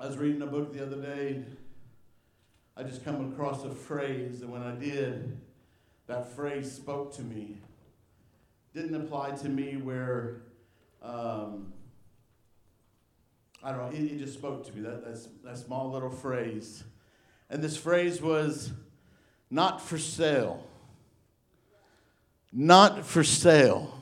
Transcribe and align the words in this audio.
I 0.00 0.06
was 0.06 0.16
reading 0.16 0.40
a 0.40 0.46
book 0.46 0.72
the 0.72 0.82
other 0.82 0.96
day. 0.96 1.42
I 2.74 2.84
just 2.84 3.04
come 3.04 3.30
across 3.30 3.64
a 3.64 3.70
phrase, 3.70 4.40
and 4.40 4.50
when 4.50 4.62
I 4.62 4.74
did, 4.74 5.38
that 6.06 6.34
phrase 6.34 6.72
spoke 6.72 7.14
to 7.16 7.22
me. 7.22 7.58
Didn't 8.72 8.94
apply 8.94 9.32
to 9.32 9.48
me 9.50 9.76
where, 9.76 10.40
um, 11.02 11.74
I 13.62 13.72
don't 13.72 13.78
know, 13.78 13.98
it, 13.98 14.12
it, 14.12 14.18
just 14.20 14.32
spoke 14.32 14.66
to 14.68 14.72
me, 14.74 14.80
that, 14.80 15.04
that's, 15.04 15.28
that 15.44 15.58
small 15.58 15.90
little 15.90 16.08
phrase. 16.08 16.82
And 17.50 17.62
this 17.62 17.76
phrase 17.76 18.22
was, 18.22 18.72
not 19.50 19.82
for 19.82 19.98
sale. 19.98 20.66
Not 22.54 23.04
for 23.04 23.22
sale. 23.22 24.00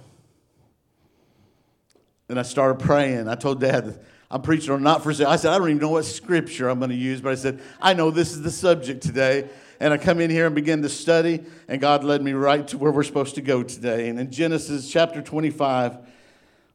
And 2.28 2.38
I 2.38 2.42
started 2.42 2.78
praying. 2.78 3.26
I 3.26 3.34
told 3.34 3.60
Dad, 3.60 3.98
I'm 4.30 4.42
preaching 4.42 4.70
on 4.72 4.82
not 4.82 5.02
for 5.02 5.12
sale. 5.14 5.28
I 5.28 5.36
said, 5.36 5.52
I 5.52 5.58
don't 5.58 5.70
even 5.70 5.80
know 5.80 5.88
what 5.90 6.04
scripture 6.04 6.68
I'm 6.68 6.78
going 6.78 6.90
to 6.90 6.96
use, 6.96 7.20
but 7.20 7.32
I 7.32 7.34
said, 7.34 7.60
I 7.80 7.94
know 7.94 8.10
this 8.10 8.32
is 8.32 8.42
the 8.42 8.50
subject 8.50 9.02
today. 9.02 9.48
And 9.80 9.94
I 9.94 9.96
come 9.96 10.20
in 10.20 10.28
here 10.28 10.46
and 10.46 10.54
begin 10.54 10.82
to 10.82 10.88
study, 10.88 11.44
and 11.68 11.80
God 11.80 12.02
led 12.02 12.20
me 12.20 12.32
right 12.32 12.66
to 12.68 12.78
where 12.78 12.90
we're 12.90 13.04
supposed 13.04 13.36
to 13.36 13.40
go 13.40 13.62
today. 13.62 14.08
And 14.08 14.18
in 14.18 14.30
Genesis 14.30 14.90
chapter 14.90 15.22
25, 15.22 15.98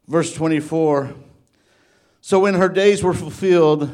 verse 0.08 0.34
24, 0.34 1.13
so 2.21 2.39
when 2.39 2.53
her 2.55 2.70
days 2.70 3.03
were 3.03 3.13
fulfilled 3.13 3.89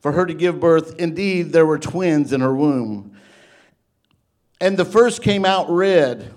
for 0.00 0.12
her 0.12 0.24
to 0.24 0.32
give 0.32 0.58
birth, 0.58 0.96
indeed 0.98 1.52
there 1.52 1.66
were 1.66 1.78
twins 1.78 2.32
in 2.32 2.40
her 2.40 2.54
womb. 2.54 3.14
And 4.60 4.76
the 4.76 4.86
first 4.86 5.22
came 5.22 5.44
out 5.44 5.68
red. 5.68 6.32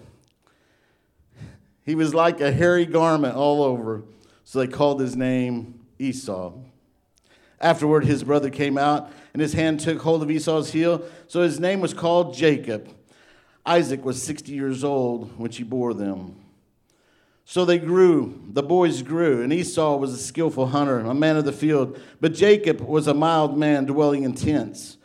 He 1.86 1.96
was 1.96 2.14
like 2.14 2.42
a 2.42 2.52
hairy 2.52 2.86
garment 2.86 3.36
all 3.36 3.64
over. 3.64 4.04
So 4.44 4.60
they 4.60 4.68
called 4.68 5.00
his 5.00 5.16
name 5.16 5.81
Esau. 6.02 6.54
Afterward, 7.60 8.06
his 8.06 8.24
brother 8.24 8.50
came 8.50 8.78
out, 8.78 9.12
and 9.34 9.42
his 9.42 9.54
hand 9.54 9.80
took 9.80 10.02
hold 10.02 10.24
of 10.24 10.32
Esau's 10.32 10.72
heel. 10.72 11.06
So 11.28 11.42
his 11.42 11.60
name 11.60 11.80
was 11.80 11.94
called 11.94 12.34
Jacob. 12.34 12.90
Isaac 13.66 14.04
was 14.04 14.22
60 14.22 14.52
years 14.52 14.84
old 14.84 15.38
when 15.38 15.52
she 15.52 15.64
bore 15.64 15.94
them. 15.94 16.36
So 17.46 17.66
they 17.66 17.78
grew, 17.78 18.42
the 18.48 18.64
boys 18.64 19.02
grew, 19.02 19.44
and 19.44 19.52
Esau 19.52 19.98
was 19.98 20.14
a 20.14 20.18
skillful 20.18 20.68
hunter, 20.68 21.00
a 21.00 21.14
man 21.14 21.38
of 21.38 21.46
the 21.46 21.52
field. 21.52 22.00
But 22.20 22.34
Jacob 22.34 22.82
was 22.82 23.08
a 23.08 23.14
mild 23.14 23.58
man 23.58 23.86
dwelling 23.86 24.24
in 24.24 24.34
tents. 24.34 24.98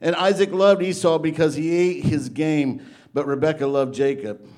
And 0.00 0.16
Isaac 0.16 0.50
loved 0.50 0.82
Esau 0.82 1.18
because 1.18 1.54
he 1.54 1.76
ate 1.76 2.04
his 2.04 2.28
game, 2.28 2.84
but 3.12 3.26
Rebekah 3.26 3.66
loved 3.66 3.94
Jacob. 3.94 4.48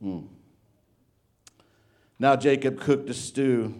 Hmm. 0.00 0.26
Now 2.18 2.36
Jacob 2.36 2.80
cooked 2.80 3.10
a 3.10 3.14
stew, 3.14 3.74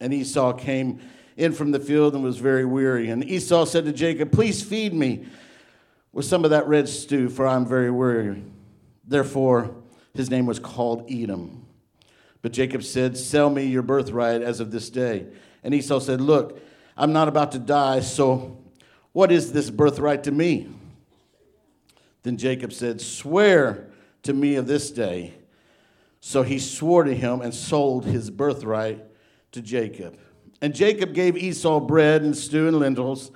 and 0.00 0.12
Esau 0.14 0.52
came 0.52 1.00
in 1.36 1.52
from 1.52 1.70
the 1.70 1.80
field 1.80 2.14
and 2.14 2.22
was 2.22 2.38
very 2.38 2.64
weary. 2.64 3.10
And 3.10 3.24
Esau 3.24 3.64
said 3.64 3.84
to 3.86 3.92
Jacob, 3.92 4.32
Please 4.32 4.62
feed 4.62 4.94
me 4.94 5.26
with 6.12 6.24
some 6.24 6.44
of 6.44 6.50
that 6.50 6.66
red 6.68 6.88
stew, 6.88 7.28
for 7.28 7.46
I'm 7.46 7.66
very 7.66 7.90
weary. 7.90 8.42
Therefore, 9.06 9.74
his 10.14 10.30
name 10.30 10.46
was 10.46 10.58
called 10.58 11.10
Edom. 11.10 11.66
But 12.42 12.52
Jacob 12.52 12.82
said, 12.82 13.16
Sell 13.16 13.50
me 13.50 13.66
your 13.66 13.82
birthright 13.82 14.42
as 14.42 14.60
of 14.60 14.70
this 14.70 14.90
day. 14.90 15.26
And 15.64 15.74
Esau 15.74 16.00
said, 16.00 16.20
Look, 16.20 16.60
I'm 16.96 17.12
not 17.12 17.28
about 17.28 17.52
to 17.52 17.58
die, 17.58 18.00
so 18.00 18.58
what 19.12 19.32
is 19.32 19.52
this 19.52 19.70
birthright 19.70 20.24
to 20.24 20.30
me? 20.30 20.68
Then 22.22 22.36
Jacob 22.36 22.72
said, 22.72 23.00
Swear 23.00 23.88
to 24.22 24.32
me 24.32 24.56
of 24.56 24.66
this 24.66 24.90
day 24.90 25.34
so 26.24 26.44
he 26.44 26.60
swore 26.60 27.02
to 27.02 27.14
him 27.14 27.40
and 27.40 27.52
sold 27.52 28.06
his 28.06 28.30
birthright 28.30 29.04
to 29.50 29.60
Jacob. 29.60 30.16
And 30.60 30.72
Jacob 30.72 31.14
gave 31.14 31.36
Esau 31.36 31.80
bread 31.80 32.22
and 32.22 32.36
stew 32.36 32.68
and 32.68 32.78
lentils. 32.78 33.32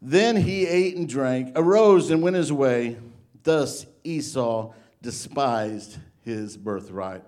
Then 0.00 0.34
he 0.34 0.66
ate 0.66 0.96
and 0.96 1.06
drank, 1.06 1.52
arose 1.54 2.10
and 2.10 2.22
went 2.22 2.34
his 2.34 2.50
way. 2.50 2.96
Thus 3.42 3.84
Esau 4.02 4.72
despised 5.02 5.98
his 6.22 6.56
birthright. 6.56 7.22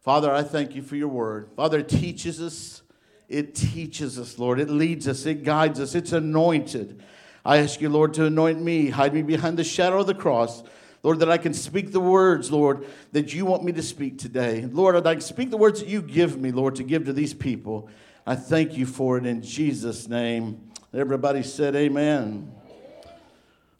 Father, 0.00 0.32
I 0.32 0.42
thank 0.42 0.74
you 0.74 0.80
for 0.80 0.96
your 0.96 1.08
word. 1.08 1.50
Father, 1.54 1.80
it 1.80 1.90
teaches 1.90 2.40
us. 2.40 2.80
It 3.28 3.54
teaches 3.54 4.18
us, 4.18 4.38
Lord. 4.38 4.58
It 4.58 4.70
leads 4.70 5.06
us. 5.06 5.26
It 5.26 5.44
guides 5.44 5.78
us. 5.80 5.94
It's 5.94 6.12
anointed. 6.12 7.02
I 7.44 7.58
ask 7.58 7.82
you, 7.82 7.90
Lord, 7.90 8.14
to 8.14 8.24
anoint 8.24 8.62
me, 8.62 8.88
hide 8.88 9.12
me 9.12 9.20
behind 9.20 9.58
the 9.58 9.64
shadow 9.64 10.00
of 10.00 10.06
the 10.06 10.14
cross. 10.14 10.62
Lord, 11.02 11.20
that 11.20 11.30
I 11.30 11.38
can 11.38 11.54
speak 11.54 11.92
the 11.92 12.00
words, 12.00 12.50
Lord, 12.50 12.86
that 13.12 13.32
you 13.32 13.46
want 13.46 13.64
me 13.64 13.72
to 13.72 13.82
speak 13.82 14.18
today. 14.18 14.68
Lord, 14.70 14.96
I'd 14.96 15.04
like 15.04 15.20
to 15.20 15.24
speak 15.24 15.50
the 15.50 15.56
words 15.56 15.80
that 15.80 15.88
you 15.88 16.02
give 16.02 16.38
me, 16.38 16.52
Lord, 16.52 16.76
to 16.76 16.82
give 16.82 17.06
to 17.06 17.12
these 17.12 17.32
people. 17.32 17.88
I 18.26 18.36
thank 18.36 18.76
you 18.76 18.84
for 18.84 19.16
it 19.16 19.24
in 19.24 19.42
Jesus' 19.42 20.08
name. 20.08 20.70
Everybody 20.92 21.42
said, 21.42 21.74
Amen. 21.74 22.52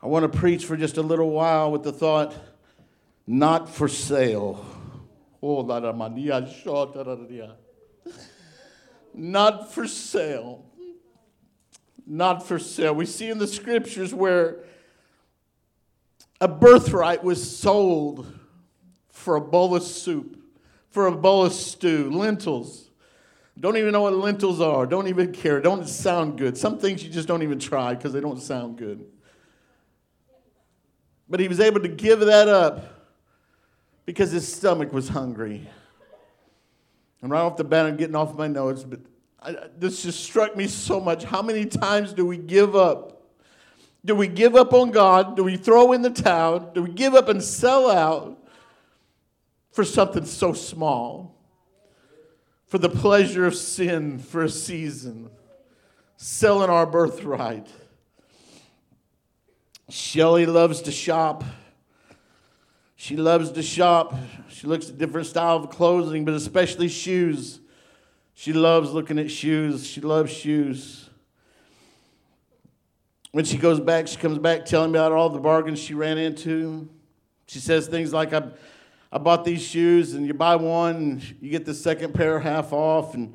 I 0.02 0.06
want 0.06 0.30
to 0.30 0.38
preach 0.38 0.64
for 0.64 0.76
just 0.76 0.96
a 0.96 1.02
little 1.02 1.30
while 1.30 1.70
with 1.70 1.82
the 1.82 1.92
thought, 1.92 2.34
not 3.26 3.68
for 3.68 3.86
sale. 3.86 4.64
Oh, 5.42 5.62
not 9.14 9.72
for 9.72 9.86
sale. 9.86 10.64
Not 12.06 12.46
for 12.46 12.58
sale. 12.58 12.94
We 12.94 13.06
see 13.06 13.28
in 13.28 13.38
the 13.38 13.46
scriptures 13.46 14.14
where 14.14 14.64
a 16.40 16.48
birthright 16.48 17.22
was 17.22 17.58
sold 17.58 18.32
for 19.10 19.36
a 19.36 19.40
bowl 19.40 19.74
of 19.74 19.82
soup, 19.82 20.38
for 20.88 21.06
a 21.06 21.12
bowl 21.12 21.44
of 21.44 21.52
stew, 21.52 22.10
lentils. 22.10 22.90
Don't 23.58 23.76
even 23.76 23.92
know 23.92 24.02
what 24.02 24.14
lentils 24.14 24.60
are. 24.60 24.86
Don't 24.86 25.08
even 25.08 25.32
care. 25.32 25.60
Don't 25.60 25.86
sound 25.86 26.38
good. 26.38 26.56
Some 26.56 26.78
things 26.78 27.04
you 27.04 27.10
just 27.10 27.28
don't 27.28 27.42
even 27.42 27.58
try 27.58 27.94
because 27.94 28.12
they 28.12 28.20
don't 28.20 28.40
sound 28.40 28.78
good. 28.78 29.04
But 31.28 31.40
he 31.40 31.48
was 31.48 31.60
able 31.60 31.80
to 31.80 31.88
give 31.88 32.20
that 32.20 32.48
up 32.48 32.84
because 34.06 34.32
his 34.32 34.50
stomach 34.50 34.92
was 34.92 35.08
hungry. 35.08 35.68
And 37.20 37.30
right 37.30 37.40
off 37.40 37.58
the 37.58 37.64
bat, 37.64 37.84
I'm 37.84 37.96
getting 37.96 38.16
off 38.16 38.34
my 38.34 38.48
notes, 38.48 38.82
but 38.82 39.00
I, 39.42 39.54
this 39.76 40.02
just 40.02 40.24
struck 40.24 40.56
me 40.56 40.66
so 40.66 40.98
much. 40.98 41.24
How 41.24 41.42
many 41.42 41.66
times 41.66 42.14
do 42.14 42.24
we 42.24 42.38
give 42.38 42.74
up 42.74 43.19
do 44.04 44.14
we 44.14 44.28
give 44.28 44.56
up 44.56 44.72
on 44.72 44.90
God? 44.90 45.36
Do 45.36 45.44
we 45.44 45.56
throw 45.56 45.92
in 45.92 46.02
the 46.02 46.10
towel? 46.10 46.60
Do 46.60 46.82
we 46.82 46.90
give 46.90 47.14
up 47.14 47.28
and 47.28 47.42
sell 47.42 47.90
out 47.90 48.38
for 49.72 49.84
something 49.84 50.24
so 50.24 50.52
small? 50.52 51.36
For 52.66 52.78
the 52.78 52.88
pleasure 52.88 53.46
of 53.46 53.54
sin 53.54 54.18
for 54.18 54.44
a 54.44 54.48
season, 54.48 55.28
selling 56.16 56.70
our 56.70 56.86
birthright. 56.86 57.66
Shelly 59.88 60.46
loves 60.46 60.80
to 60.82 60.92
shop. 60.92 61.42
She 62.94 63.16
loves 63.16 63.50
to 63.52 63.62
shop. 63.62 64.14
She 64.48 64.66
looks 64.66 64.88
at 64.88 64.98
different 64.98 65.26
styles 65.26 65.64
of 65.64 65.70
clothing, 65.70 66.24
but 66.24 66.34
especially 66.34 66.88
shoes. 66.88 67.60
She 68.34 68.52
loves 68.52 68.92
looking 68.92 69.18
at 69.18 69.30
shoes. 69.30 69.86
She 69.86 70.00
loves 70.00 70.32
shoes. 70.32 71.09
When 73.32 73.44
she 73.44 73.58
goes 73.58 73.78
back, 73.78 74.08
she 74.08 74.16
comes 74.16 74.38
back 74.38 74.64
telling 74.64 74.90
me 74.90 74.98
about 74.98 75.12
all 75.12 75.28
the 75.28 75.38
bargains 75.38 75.78
she 75.78 75.94
ran 75.94 76.18
into. 76.18 76.88
She 77.46 77.60
says 77.60 77.86
things 77.86 78.12
like, 78.12 78.32
I, 78.32 78.42
I 79.12 79.18
bought 79.18 79.44
these 79.44 79.62
shoes, 79.62 80.14
and 80.14 80.26
you 80.26 80.34
buy 80.34 80.56
one, 80.56 80.96
and 80.96 81.36
you 81.40 81.50
get 81.50 81.64
the 81.64 81.74
second 81.74 82.12
pair 82.12 82.40
half 82.40 82.72
off. 82.72 83.14
And 83.14 83.34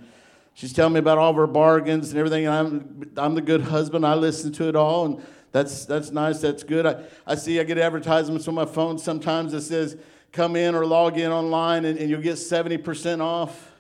she's 0.54 0.74
telling 0.74 0.94
me 0.94 1.00
about 1.00 1.18
all 1.18 1.30
of 1.30 1.38
her 1.38 1.48
bargains 1.48 2.10
and 2.10 2.20
everything. 2.20 2.46
And 2.46 2.54
I'm, 2.54 3.12
I'm 3.16 3.36
the 3.36 3.42
good 3.42 3.62
husband. 3.62 4.06
I 4.06 4.16
listen 4.16 4.52
to 4.54 4.68
it 4.68 4.76
all, 4.76 5.06
and 5.06 5.26
that's, 5.54 5.86
that's 5.86 6.12
nice. 6.12 6.42
That's 6.42 6.64
good. 6.64 6.86
I, 6.86 7.04
I 7.26 7.36
see 7.36 7.62
I 7.62 7.64
get 7.64 7.78
advertisements 7.78 8.50
on 8.50 8.54
my 8.54 8.66
phone 8.66 8.98
sometimes 8.98 9.54
that 9.54 9.62
says, 9.62 9.96
come 10.34 10.58
in 10.58 10.76
or 10.76 10.86
log 10.86 11.18
in 11.18 11.32
online, 11.32 11.86
and, 11.86 11.98
and 11.98 12.10
you'll 12.10 12.22
get 12.22 12.36
70% 12.36 13.22
off. 13.22 13.72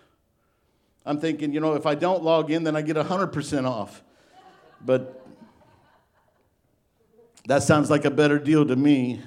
I'm 1.05 1.19
thinking, 1.19 1.51
you 1.51 1.59
know, 1.59 1.73
if 1.73 1.85
I 1.85 1.95
don't 1.95 2.23
log 2.23 2.51
in, 2.51 2.63
then 2.63 2.77
I 2.77 2.81
get 2.81 2.95
100% 2.95 3.69
off. 3.69 4.01
But 4.79 5.24
that 7.47 7.63
sounds 7.63 7.89
like 7.89 8.05
a 8.05 8.11
better 8.11 8.39
deal 8.39 8.65
to 8.65 8.75
me. 8.75 9.21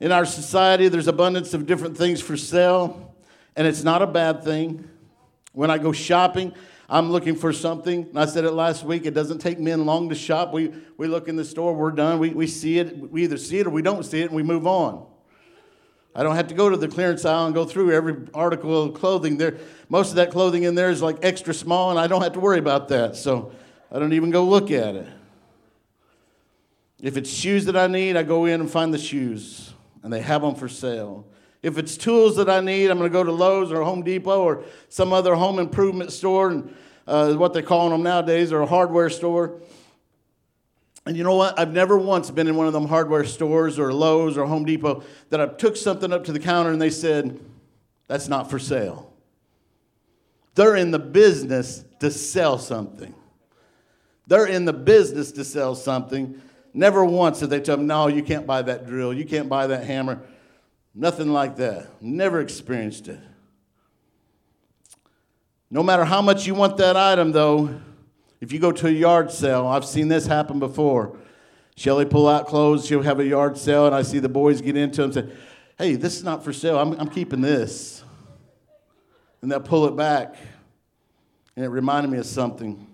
In 0.00 0.12
our 0.12 0.26
society, 0.26 0.88
there's 0.88 1.08
abundance 1.08 1.54
of 1.54 1.66
different 1.66 1.96
things 1.96 2.20
for 2.20 2.36
sale, 2.36 3.14
and 3.54 3.66
it's 3.66 3.82
not 3.82 4.02
a 4.02 4.06
bad 4.06 4.42
thing. 4.44 4.88
When 5.52 5.70
I 5.70 5.78
go 5.78 5.92
shopping, 5.92 6.52
I'm 6.88 7.10
looking 7.10 7.34
for 7.34 7.52
something. 7.52 8.04
And 8.04 8.18
I 8.18 8.26
said 8.26 8.44
it 8.44 8.52
last 8.52 8.84
week. 8.84 9.06
It 9.06 9.14
doesn't 9.14 9.38
take 9.38 9.58
men 9.58 9.86
long 9.86 10.08
to 10.10 10.14
shop. 10.14 10.52
We, 10.52 10.72
we 10.96 11.08
look 11.08 11.28
in 11.28 11.36
the 11.36 11.44
store, 11.44 11.74
we're 11.74 11.90
done. 11.90 12.18
We, 12.18 12.30
we 12.30 12.46
see 12.46 12.78
it. 12.78 12.96
We 13.10 13.24
either 13.24 13.38
see 13.38 13.58
it 13.58 13.66
or 13.66 13.70
we 13.70 13.82
don't 13.82 14.04
see 14.04 14.20
it, 14.20 14.26
and 14.26 14.34
we 14.34 14.42
move 14.42 14.66
on. 14.66 15.06
I 16.14 16.22
don't 16.22 16.36
have 16.36 16.48
to 16.48 16.54
go 16.54 16.70
to 16.70 16.76
the 16.78 16.88
clearance 16.88 17.26
aisle 17.26 17.46
and 17.46 17.54
go 17.54 17.66
through 17.66 17.92
every 17.92 18.16
article 18.32 18.84
of 18.84 18.94
clothing. 18.94 19.36
There, 19.36 19.58
most 19.90 20.10
of 20.10 20.16
that 20.16 20.30
clothing 20.30 20.62
in 20.62 20.74
there 20.74 20.90
is 20.90 21.02
like 21.02 21.18
extra 21.22 21.52
small, 21.52 21.90
and 21.90 21.98
I 21.98 22.06
don't 22.06 22.22
have 22.22 22.32
to 22.32 22.40
worry 22.40 22.58
about 22.58 22.88
that. 22.88 23.16
So 23.16 23.52
I 23.92 23.98
don't 23.98 24.14
even 24.14 24.30
go 24.30 24.44
look 24.44 24.70
at 24.70 24.94
it. 24.94 25.08
If 27.06 27.16
it's 27.16 27.30
shoes 27.30 27.66
that 27.66 27.76
I 27.76 27.86
need, 27.86 28.16
I 28.16 28.24
go 28.24 28.46
in 28.46 28.60
and 28.60 28.68
find 28.68 28.92
the 28.92 28.98
shoes, 28.98 29.72
and 30.02 30.12
they 30.12 30.20
have 30.20 30.42
them 30.42 30.56
for 30.56 30.68
sale. 30.68 31.24
If 31.62 31.78
it's 31.78 31.96
tools 31.96 32.34
that 32.34 32.50
I 32.50 32.58
need, 32.58 32.90
I'm 32.90 32.98
going 32.98 33.08
to 33.08 33.12
go 33.12 33.22
to 33.22 33.30
Lowe's 33.30 33.70
or 33.70 33.84
Home 33.84 34.02
Depot 34.02 34.42
or 34.42 34.64
some 34.88 35.12
other 35.12 35.36
home 35.36 35.60
improvement 35.60 36.10
store, 36.10 36.50
and 36.50 36.74
uh, 37.06 37.34
what 37.34 37.52
they're 37.52 37.62
calling 37.62 37.92
them 37.92 38.02
nowadays, 38.02 38.52
or 38.52 38.60
a 38.62 38.66
hardware 38.66 39.08
store. 39.08 39.60
And 41.06 41.16
you 41.16 41.22
know 41.22 41.36
what? 41.36 41.56
I've 41.56 41.72
never 41.72 41.96
once 41.96 42.32
been 42.32 42.48
in 42.48 42.56
one 42.56 42.66
of 42.66 42.72
them 42.72 42.88
hardware 42.88 43.24
stores 43.24 43.78
or 43.78 43.92
Lowe's 43.92 44.36
or 44.36 44.44
Home 44.44 44.64
Depot 44.64 45.04
that 45.30 45.40
I 45.40 45.46
took 45.46 45.76
something 45.76 46.12
up 46.12 46.24
to 46.24 46.32
the 46.32 46.40
counter 46.40 46.72
and 46.72 46.82
they 46.82 46.90
said, 46.90 47.38
that's 48.08 48.26
not 48.26 48.50
for 48.50 48.58
sale. 48.58 49.12
They're 50.56 50.74
in 50.74 50.90
the 50.90 50.98
business 50.98 51.84
to 52.00 52.10
sell 52.10 52.58
something. 52.58 53.14
They're 54.26 54.46
in 54.46 54.64
the 54.64 54.72
business 54.72 55.30
to 55.32 55.44
sell 55.44 55.76
something. 55.76 56.42
Never 56.76 57.06
once 57.06 57.40
did 57.40 57.48
they 57.48 57.60
tell 57.60 57.78
me, 57.78 57.84
no, 57.84 58.06
you 58.06 58.22
can't 58.22 58.46
buy 58.46 58.60
that 58.60 58.86
drill, 58.86 59.14
you 59.14 59.24
can't 59.24 59.48
buy 59.48 59.66
that 59.66 59.84
hammer. 59.84 60.20
Nothing 60.94 61.32
like 61.32 61.56
that. 61.56 61.88
Never 62.02 62.38
experienced 62.38 63.08
it. 63.08 63.18
No 65.70 65.82
matter 65.82 66.04
how 66.04 66.20
much 66.20 66.46
you 66.46 66.54
want 66.54 66.76
that 66.76 66.94
item, 66.94 67.32
though, 67.32 67.80
if 68.42 68.52
you 68.52 68.58
go 68.58 68.72
to 68.72 68.88
a 68.88 68.90
yard 68.90 69.30
sale, 69.30 69.66
I've 69.66 69.86
seen 69.86 70.08
this 70.08 70.26
happen 70.26 70.58
before. 70.58 71.16
Shelly 71.76 72.04
pull 72.04 72.28
out 72.28 72.46
clothes, 72.46 72.84
she'll 72.84 73.00
have 73.00 73.20
a 73.20 73.26
yard 73.26 73.56
sale, 73.56 73.86
and 73.86 73.94
I 73.94 74.02
see 74.02 74.18
the 74.18 74.28
boys 74.28 74.60
get 74.60 74.76
into 74.76 75.00
them 75.00 75.12
and 75.12 75.30
say, 75.30 75.36
Hey, 75.78 75.94
this 75.94 76.14
is 76.14 76.24
not 76.24 76.44
for 76.44 76.52
sale. 76.52 76.78
I'm, 76.78 76.92
I'm 77.00 77.08
keeping 77.08 77.40
this. 77.40 78.04
And 79.40 79.50
they'll 79.50 79.60
pull 79.60 79.86
it 79.86 79.96
back. 79.96 80.36
And 81.56 81.64
it 81.64 81.68
reminded 81.68 82.10
me 82.10 82.18
of 82.18 82.26
something. 82.26 82.86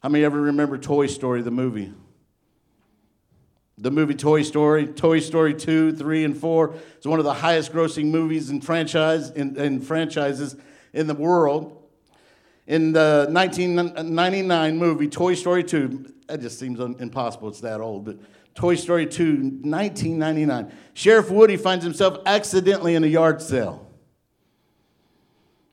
How 0.00 0.08
many 0.08 0.24
ever 0.24 0.40
remember 0.40 0.78
Toy 0.78 1.08
Story, 1.08 1.42
the 1.42 1.50
movie? 1.50 1.92
The 3.76 3.90
movie 3.90 4.14
Toy 4.14 4.42
Story, 4.42 4.86
Toy 4.86 5.20
Story 5.20 5.54
2, 5.54 5.96
3, 5.96 6.24
and 6.24 6.36
4 6.36 6.74
is 7.00 7.06
one 7.06 7.18
of 7.18 7.24
the 7.24 7.34
highest 7.34 7.72
grossing 7.72 8.06
movies 8.06 8.50
in 8.50 8.60
franchise 8.60 9.30
in, 9.30 9.56
in 9.56 9.80
franchises 9.80 10.56
in 10.92 11.06
the 11.06 11.14
world 11.14 11.84
in 12.66 12.92
the 12.92 13.26
1999 13.30 14.78
movie 14.78 15.08
Toy 15.08 15.34
Story 15.34 15.62
2, 15.62 16.12
that 16.28 16.40
just 16.40 16.58
seems 16.58 16.80
impossible, 16.80 17.48
it's 17.48 17.60
that 17.60 17.80
old, 17.80 18.04
but 18.06 18.18
Toy 18.54 18.74
Story 18.74 19.06
2, 19.06 19.24
1999, 19.62 20.72
Sheriff 20.94 21.30
Woody 21.30 21.56
finds 21.56 21.84
himself 21.84 22.18
accidentally 22.24 22.94
in 22.94 23.04
a 23.04 23.08
yard 23.08 23.42
sale. 23.42 23.86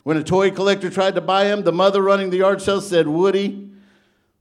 When 0.03 0.17
a 0.17 0.23
toy 0.23 0.49
collector 0.49 0.89
tried 0.89 1.15
to 1.15 1.21
buy 1.21 1.45
him, 1.45 1.63
the 1.63 1.71
mother 1.71 2.01
running 2.01 2.31
the 2.31 2.37
yard 2.37 2.61
sale 2.61 2.81
said, 2.81 3.07
Woody, 3.07 3.69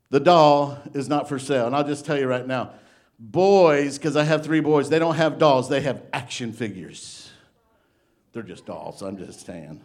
the 0.09 0.19
doll 0.19 0.79
is 0.95 1.07
not 1.07 1.29
for 1.29 1.39
sale. 1.39 1.67
And 1.67 1.77
I'll 1.77 1.87
just 1.87 2.07
tell 2.07 2.19
you 2.19 2.27
right 2.27 2.47
now 2.47 2.73
boys, 3.21 3.99
because 3.99 4.17
I 4.17 4.25
have 4.25 4.43
three 4.43 4.61
boys, 4.61 4.89
they 4.89 4.99
don't 4.99 5.17
have 5.17 5.39
dolls, 5.39 5.69
they 5.69 5.83
have 5.83 6.03
action 6.13 6.53
figures. 6.53 7.31
They're 8.33 8.43
just 8.43 8.65
dolls, 8.65 9.03
I'm 9.03 9.19
just 9.19 9.45
saying. 9.45 9.83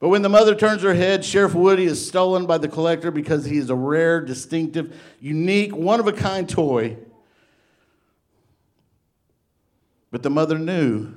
But 0.00 0.08
when 0.08 0.22
the 0.22 0.28
mother 0.28 0.54
turns 0.54 0.82
her 0.82 0.94
head, 0.94 1.24
Sheriff 1.24 1.54
Woody 1.54 1.84
is 1.84 2.06
stolen 2.06 2.46
by 2.46 2.58
the 2.58 2.68
collector 2.68 3.10
because 3.10 3.44
he 3.44 3.58
is 3.58 3.70
a 3.70 3.74
rare, 3.74 4.20
distinctive, 4.20 4.96
unique, 5.20 5.74
one 5.74 6.00
of 6.00 6.06
a 6.06 6.12
kind 6.12 6.48
toy. 6.48 6.96
But 10.10 10.22
the 10.22 10.30
mother 10.30 10.58
knew 10.58 11.14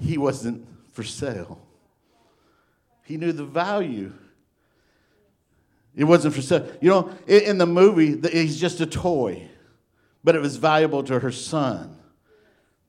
he 0.00 0.18
wasn't 0.18 0.66
for 0.92 1.02
sale. 1.02 1.60
He 3.04 3.16
knew 3.16 3.32
the 3.32 3.44
value. 3.44 4.12
It 5.96 6.04
wasn't 6.04 6.34
for 6.34 6.42
sale. 6.42 6.70
You 6.80 6.90
know, 6.90 7.10
in 7.26 7.58
the 7.58 7.66
movie, 7.66 8.20
he's 8.30 8.60
just 8.60 8.80
a 8.80 8.86
toy, 8.86 9.47
but 10.24 10.34
it 10.34 10.40
was 10.40 10.56
valuable 10.56 11.02
to 11.04 11.18
her 11.20 11.32
son. 11.32 11.98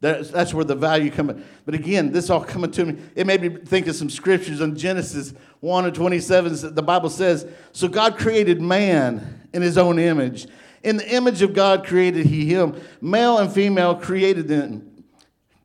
That's, 0.01 0.29
that's 0.29 0.53
where 0.53 0.63
the 0.63 0.75
value 0.75 1.11
comes. 1.11 1.43
But 1.65 1.75
again, 1.75 2.11
this 2.11 2.29
all 2.29 2.43
coming 2.43 2.71
to 2.71 2.85
me. 2.85 3.01
It 3.15 3.27
made 3.27 3.41
me 3.41 3.49
think 3.49 3.87
of 3.87 3.95
some 3.95 4.09
scriptures 4.09 4.61
in 4.61 4.77
Genesis 4.77 5.33
1 5.59 5.85
and 5.85 5.93
27. 5.93 6.73
The 6.73 6.81
Bible 6.81 7.09
says, 7.09 7.45
So 7.73 7.89
God 7.89 8.17
created 8.17 8.61
man 8.61 9.41
in 9.53 9.61
his 9.61 9.77
own 9.77 9.99
image. 9.99 10.47
In 10.83 10.95
the 10.95 11.13
image 11.13 11.41
of 11.41 11.53
God 11.53 11.85
created 11.85 12.25
he 12.27 12.45
him. 12.45 12.81
Male 13.01 13.39
and 13.39 13.51
female 13.51 13.95
created 13.95 14.47
them. 14.47 15.03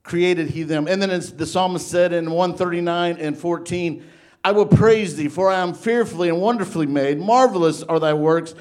Created 0.03 0.51
he 0.51 0.65
them. 0.65 0.89
And 0.89 1.01
then 1.01 1.11
the 1.37 1.47
psalmist 1.47 1.89
said 1.89 2.13
in 2.13 2.31
139 2.31 3.19
and 3.19 3.39
14, 3.39 4.05
I 4.43 4.53
will 4.53 4.67
praise 4.67 5.17
thee, 5.17 5.29
for 5.29 5.51
I 5.51 5.61
am 5.61 5.73
fearfully 5.73 6.29
and 6.29 6.41
wonderfully 6.41 6.87
made. 6.87 7.19
Marvelous 7.19 7.83
are 7.85 8.01
thy 8.01 8.13
works, 8.13 8.55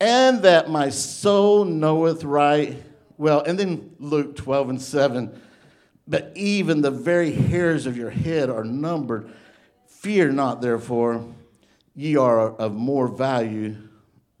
and 0.00 0.42
that 0.42 0.70
my 0.70 0.88
soul 0.88 1.64
knoweth 1.64 2.24
right 2.24 2.82
well, 3.20 3.42
and 3.42 3.58
then 3.58 3.94
Luke 3.98 4.34
12 4.34 4.70
and 4.70 4.80
7. 4.80 5.38
But 6.08 6.32
even 6.34 6.80
the 6.80 6.90
very 6.90 7.32
hairs 7.32 7.84
of 7.84 7.94
your 7.94 8.08
head 8.08 8.48
are 8.48 8.64
numbered. 8.64 9.30
Fear 9.86 10.32
not, 10.32 10.62
therefore, 10.62 11.26
ye 11.94 12.16
are 12.16 12.50
of 12.50 12.72
more 12.72 13.08
value 13.08 13.76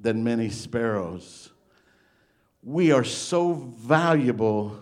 than 0.00 0.24
many 0.24 0.48
sparrows. 0.48 1.50
We 2.62 2.90
are 2.90 3.04
so 3.04 3.52
valuable 3.52 4.80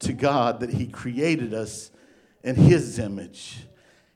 to 0.00 0.12
God 0.12 0.60
that 0.60 0.74
He 0.74 0.86
created 0.86 1.54
us 1.54 1.90
in 2.44 2.56
His 2.56 2.98
image. 2.98 3.60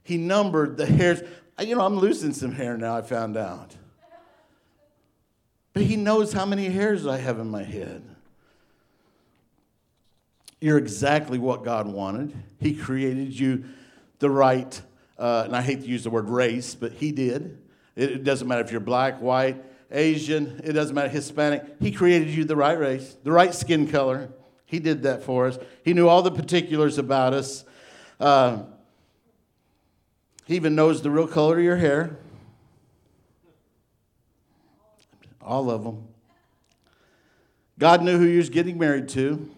He 0.03 0.19
numbered 0.19 0.77
the 0.77 0.85
hairs. 0.85 1.23
You 1.59 1.77
know, 1.77 1.87
I'm 1.87 1.97
losing 1.97 2.35
some 2.35 2.53
hair 2.53 2.77
now, 2.77 2.99
I 2.99 3.00
found 3.00 3.39
out. 3.39 3.75
But 5.75 5.82
He 5.82 5.97
knows 5.97 6.32
how 6.32 6.47
many 6.47 6.67
hairs 6.67 7.06
I 7.06 7.19
have 7.19 7.38
in 7.38 7.50
my 7.50 7.65
head. 7.65 8.03
You're 10.61 10.79
exactly 10.79 11.38
what 11.38 11.62
God 11.62 11.87
wanted. 11.87 12.32
He 12.59 12.75
created 12.75 13.38
you 13.38 13.65
the 14.21 14.31
right, 14.31 14.81
uh, 15.19 15.43
and 15.44 15.55
I 15.55 15.61
hate 15.61 15.82
to 15.82 15.87
use 15.87 16.05
the 16.05 16.11
word 16.11 16.31
race, 16.31 16.75
but 16.75 16.93
He 16.93 17.12
did. 17.12 17.59
It, 17.97 18.12
it 18.12 18.25
doesn't 18.25 18.49
matter 18.49 18.62
if 18.62 18.71
you're 18.71 18.81
black, 18.81 19.21
white, 19.21 19.62
Asian, 19.91 20.61
it 20.65 20.73
doesn't 20.73 20.94
matter, 20.94 21.09
Hispanic. 21.09 21.65
He 21.81 21.93
created 21.93 22.29
you 22.29 22.44
the 22.44 22.56
right 22.56 22.79
race, 22.79 23.17
the 23.23 23.32
right 23.32 23.55
skin 23.55 23.87
color. 23.87 24.31
He 24.67 24.79
did 24.79 25.03
that 25.03 25.23
for 25.23 25.47
us. 25.47 25.59
He 25.85 25.93
knew 25.93 26.09
all 26.09 26.23
the 26.23 26.31
particulars 26.31 26.99
about 26.99 27.35
us. 27.35 27.65
Uh, 28.19 28.62
he 30.47 30.56
even 30.56 30.75
knows 30.75 31.03
the 31.03 31.11
real 31.11 31.26
color 31.26 31.59
of 31.59 31.65
your 31.65 31.76
hair. 31.76 32.19
All 35.44 35.70
of 35.70 35.85
them. 35.85 36.08
God 37.79 38.02
knew 38.02 38.19
who 38.19 38.25
you 38.25 38.38
was 38.38 38.50
getting 38.50 38.79
married 38.79 39.08
to 39.11 39.50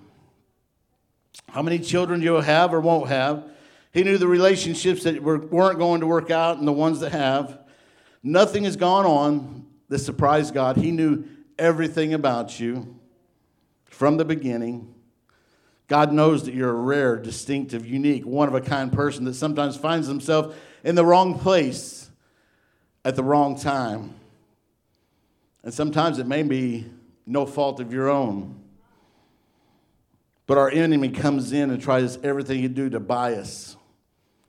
how 1.48 1.62
many 1.62 1.78
children 1.78 2.20
you'll 2.20 2.40
have 2.40 2.74
or 2.74 2.80
won't 2.80 3.08
have. 3.08 3.44
He 3.92 4.04
knew 4.04 4.18
the 4.18 4.28
relationships 4.28 5.04
that 5.04 5.22
were, 5.22 5.38
weren't 5.38 5.78
going 5.78 6.00
to 6.00 6.06
work 6.06 6.30
out 6.30 6.58
and 6.58 6.68
the 6.68 6.72
ones 6.72 7.00
that 7.00 7.12
have. 7.12 7.58
Nothing 8.22 8.64
has 8.64 8.76
gone 8.76 9.06
on 9.06 9.66
that 9.88 10.00
surprised 10.00 10.52
God. 10.52 10.76
He 10.76 10.90
knew 10.90 11.24
everything 11.58 12.12
about 12.12 12.60
you 12.60 12.94
from 13.86 14.16
the 14.16 14.24
beginning. 14.24 14.94
God 15.88 16.12
knows 16.12 16.44
that 16.44 16.54
you're 16.54 16.70
a 16.70 16.74
rare, 16.74 17.16
distinctive, 17.16 17.86
unique, 17.86 18.26
one 18.26 18.48
of 18.48 18.54
a 18.54 18.60
kind 18.60 18.92
person 18.92 19.24
that 19.24 19.34
sometimes 19.34 19.76
finds 19.76 20.08
himself 20.08 20.56
in 20.84 20.94
the 20.94 21.06
wrong 21.06 21.38
place 21.38 22.10
at 23.04 23.16
the 23.16 23.22
wrong 23.22 23.58
time. 23.58 24.14
And 25.66 25.74
sometimes 25.74 26.20
it 26.20 26.28
may 26.28 26.44
be 26.44 26.86
no 27.26 27.44
fault 27.44 27.80
of 27.80 27.92
your 27.92 28.08
own. 28.08 28.54
But 30.46 30.58
our 30.58 30.70
enemy 30.70 31.08
comes 31.08 31.52
in 31.52 31.72
and 31.72 31.82
tries 31.82 32.18
everything 32.22 32.58
he 32.58 32.62
can 32.62 32.72
do 32.72 32.88
to 32.90 33.00
buy 33.00 33.34
us, 33.34 33.76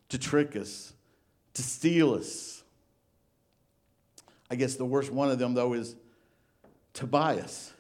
to 0.09 0.19
trick 0.19 0.55
us, 0.55 0.93
to 1.55 1.63
steal 1.63 2.13
us. 2.13 2.63
I 4.51 4.55
guess 4.57 4.75
the 4.75 4.86
worst 4.86 5.12
one 5.12 5.31
of 5.31 5.39
them, 5.39 5.55
though, 5.55 5.74
is 5.74 5.95
to 6.93 7.07
buy 7.07 7.39
us. 7.39 7.74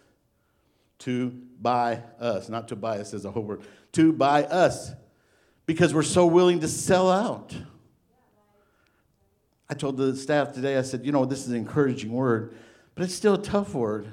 To 0.99 1.29
buy 1.61 2.01
us. 2.19 2.49
Not 2.49 2.69
to 2.69 2.75
buy 2.75 2.97
us 2.97 3.13
as 3.13 3.23
a 3.23 3.29
whole 3.29 3.43
word. 3.43 3.61
To 3.91 4.13
buy 4.13 4.45
us. 4.45 4.93
Because 5.67 5.93
we're 5.93 6.01
so 6.01 6.25
willing 6.25 6.61
to 6.61 6.67
sell 6.67 7.11
out. 7.11 7.55
I 9.69 9.75
told 9.75 9.97
the 9.97 10.15
staff 10.15 10.53
today, 10.53 10.75
I 10.77 10.81
said, 10.81 11.05
you 11.05 11.11
know, 11.11 11.25
this 11.25 11.41
is 11.41 11.49
an 11.49 11.57
encouraging 11.57 12.11
word, 12.11 12.57
but 12.97 13.03
it's 13.03 13.13
still 13.13 13.35
a 13.35 13.41
tough 13.41 13.75
word. 13.75 14.07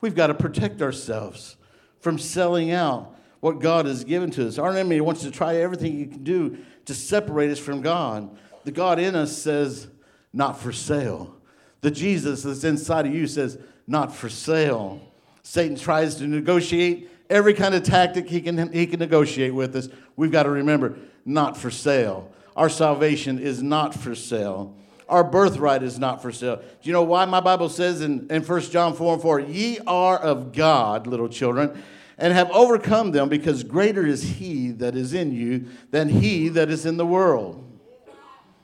We've 0.00 0.16
got 0.16 0.26
to 0.26 0.34
protect 0.34 0.82
ourselves 0.82 1.56
from 2.00 2.18
selling 2.18 2.72
out 2.72 3.14
what 3.38 3.60
God 3.60 3.86
has 3.86 4.02
given 4.02 4.32
to 4.32 4.48
us. 4.48 4.58
Our 4.58 4.72
enemy 4.72 5.00
wants 5.00 5.22
to 5.22 5.30
try 5.30 5.56
everything 5.56 5.92
he 5.92 6.06
can 6.06 6.24
do 6.24 6.58
to 6.86 6.94
separate 6.94 7.52
us 7.52 7.58
from 7.60 7.80
God. 7.80 8.36
The 8.64 8.72
God 8.72 8.98
in 8.98 9.14
us 9.14 9.36
says, 9.36 9.86
not 10.32 10.58
for 10.58 10.72
sale. 10.72 11.36
The 11.80 11.92
Jesus 11.92 12.42
that's 12.42 12.64
inside 12.64 13.06
of 13.06 13.14
you 13.14 13.28
says, 13.28 13.58
not 13.86 14.12
for 14.12 14.28
sale. 14.28 15.00
Satan 15.44 15.76
tries 15.76 16.16
to 16.16 16.26
negotiate 16.26 17.08
every 17.30 17.54
kind 17.54 17.76
of 17.76 17.84
tactic 17.84 18.28
he 18.28 18.40
can, 18.40 18.72
he 18.72 18.88
can 18.88 18.98
negotiate 18.98 19.54
with 19.54 19.76
us. 19.76 19.88
We've 20.16 20.32
got 20.32 20.42
to 20.42 20.50
remember, 20.50 20.98
not 21.24 21.56
for 21.56 21.70
sale. 21.70 22.32
Our 22.56 22.68
salvation 22.68 23.38
is 23.38 23.62
not 23.62 23.94
for 23.94 24.16
sale. 24.16 24.74
Our 25.08 25.24
birthright 25.24 25.82
is 25.82 25.98
not 25.98 26.20
for 26.20 26.30
sale. 26.30 26.56
Do 26.56 26.64
you 26.82 26.92
know 26.92 27.02
why 27.02 27.24
my 27.24 27.40
Bible 27.40 27.68
says 27.68 28.02
in, 28.02 28.26
in 28.30 28.42
1 28.42 28.60
John 28.62 28.94
4 28.94 29.14
and 29.14 29.22
4, 29.22 29.40
Ye 29.40 29.78
are 29.86 30.18
of 30.18 30.52
God, 30.52 31.06
little 31.06 31.28
children, 31.28 31.82
and 32.18 32.32
have 32.34 32.50
overcome 32.50 33.12
them, 33.12 33.28
because 33.28 33.64
greater 33.64 34.04
is 34.04 34.22
he 34.22 34.70
that 34.72 34.96
is 34.96 35.14
in 35.14 35.32
you 35.32 35.66
than 35.90 36.08
he 36.08 36.48
that 36.50 36.68
is 36.68 36.84
in 36.84 36.96
the 36.96 37.06
world. 37.06 37.64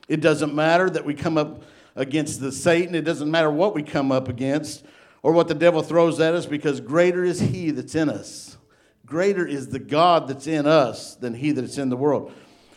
It 0.08 0.20
doesn't 0.20 0.54
matter 0.54 0.90
that 0.90 1.06
we 1.06 1.14
come 1.14 1.38
up 1.38 1.62
against 1.96 2.40
the 2.40 2.52
Satan. 2.52 2.94
It 2.94 3.02
doesn't 3.04 3.30
matter 3.30 3.50
what 3.50 3.74
we 3.74 3.82
come 3.82 4.12
up 4.12 4.28
against 4.28 4.84
or 5.22 5.32
what 5.32 5.48
the 5.48 5.54
devil 5.54 5.82
throws 5.82 6.20
at 6.20 6.34
us 6.34 6.44
because 6.44 6.80
greater 6.80 7.24
is 7.24 7.40
he 7.40 7.70
that's 7.70 7.94
in 7.94 8.10
us. 8.10 8.58
Greater 9.06 9.46
is 9.46 9.68
the 9.68 9.78
God 9.78 10.28
that's 10.28 10.46
in 10.46 10.66
us 10.66 11.14
than 11.14 11.34
he 11.34 11.52
that's 11.52 11.78
in 11.78 11.88
the 11.88 11.96
world. 11.96 12.32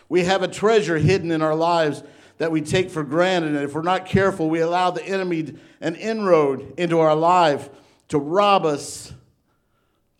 We 0.08 0.24
have 0.24 0.44
a 0.44 0.48
treasure 0.48 0.98
hidden 0.98 1.32
in 1.32 1.42
our 1.42 1.56
lives 1.56 2.04
that 2.38 2.52
we 2.52 2.62
take 2.62 2.90
for 2.90 3.04
granted. 3.04 3.56
And 3.56 3.64
if 3.64 3.74
we're 3.74 3.82
not 3.82 4.06
careful, 4.06 4.50
we 4.50 4.60
allow 4.60 4.92
the 4.92 5.06
enemy 5.06 5.56
an 5.82 5.96
inroad 5.96 6.74
into 6.78 7.00
our 7.00 7.16
life 7.16 7.70
to 8.10 8.18
rob 8.18 8.66
us 8.66 9.14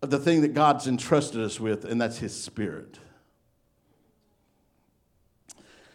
of 0.02 0.10
the 0.10 0.18
thing 0.18 0.42
that 0.42 0.54
God's 0.54 0.86
entrusted 0.86 1.40
us 1.40 1.58
with, 1.58 1.84
and 1.84 2.00
that's 2.00 2.18
His 2.18 2.38
Spirit. 2.40 2.98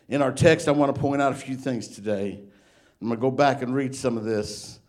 In 0.10 0.22
our 0.22 0.32
text, 0.32 0.68
I 0.68 0.72
want 0.72 0.94
to 0.94 1.00
point 1.00 1.22
out 1.22 1.32
a 1.32 1.36
few 1.36 1.56
things 1.56 1.88
today. 1.88 2.40
I'm 3.02 3.08
going 3.08 3.18
to 3.18 3.22
go 3.22 3.32
back 3.32 3.62
and 3.62 3.74
read 3.74 3.96
some 3.96 4.18
of 4.18 4.24
this. 4.24 4.80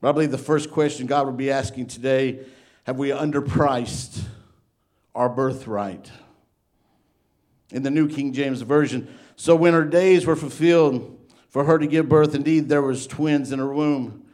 But 0.00 0.10
I 0.10 0.12
believe 0.12 0.30
the 0.30 0.38
first 0.38 0.70
question 0.70 1.06
God 1.06 1.26
would 1.26 1.36
be 1.36 1.50
asking 1.50 1.86
today 1.86 2.40
have 2.84 2.98
we 2.98 3.08
underpriced 3.08 4.22
our 5.14 5.28
birthright? 5.28 6.10
In 7.72 7.82
the 7.82 7.90
New 7.90 8.08
King 8.08 8.32
James 8.32 8.60
Version, 8.60 9.12
so 9.36 9.54
when 9.54 9.74
her 9.74 9.84
days 9.84 10.26
were 10.26 10.36
fulfilled 10.36 11.18
for 11.48 11.64
her 11.64 11.78
to 11.78 11.86
give 11.86 12.08
birth, 12.08 12.34
indeed 12.34 12.68
there 12.68 12.82
was 12.82 13.06
twins 13.06 13.52
in 13.52 13.58
her 13.58 13.72
womb. 13.72 14.24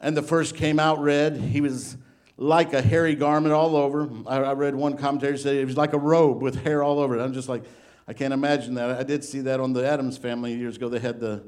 And 0.00 0.16
the 0.16 0.22
first 0.22 0.54
came 0.56 0.78
out 0.78 1.00
red. 1.00 1.36
He 1.36 1.60
was 1.60 1.96
like 2.36 2.72
a 2.72 2.82
hairy 2.82 3.14
garment 3.14 3.52
all 3.54 3.76
over. 3.76 4.08
I, 4.26 4.36
I 4.36 4.52
read 4.52 4.74
one 4.74 4.96
commentary 4.96 5.38
say 5.38 5.60
it 5.60 5.64
was 5.64 5.76
like 5.76 5.92
a 5.92 5.98
robe 5.98 6.42
with 6.42 6.62
hair 6.62 6.82
all 6.82 7.00
over 7.00 7.18
it. 7.18 7.22
I'm 7.22 7.32
just 7.32 7.48
like, 7.48 7.64
I 8.06 8.12
can't 8.12 8.32
imagine 8.32 8.74
that. 8.74 8.90
I 8.90 9.02
did 9.02 9.24
see 9.24 9.40
that 9.40 9.58
on 9.58 9.72
the 9.72 9.86
Addams 9.86 10.16
family 10.18 10.54
years 10.54 10.76
ago. 10.76 10.88
They 10.88 11.00
had 11.00 11.18
the 11.18 11.42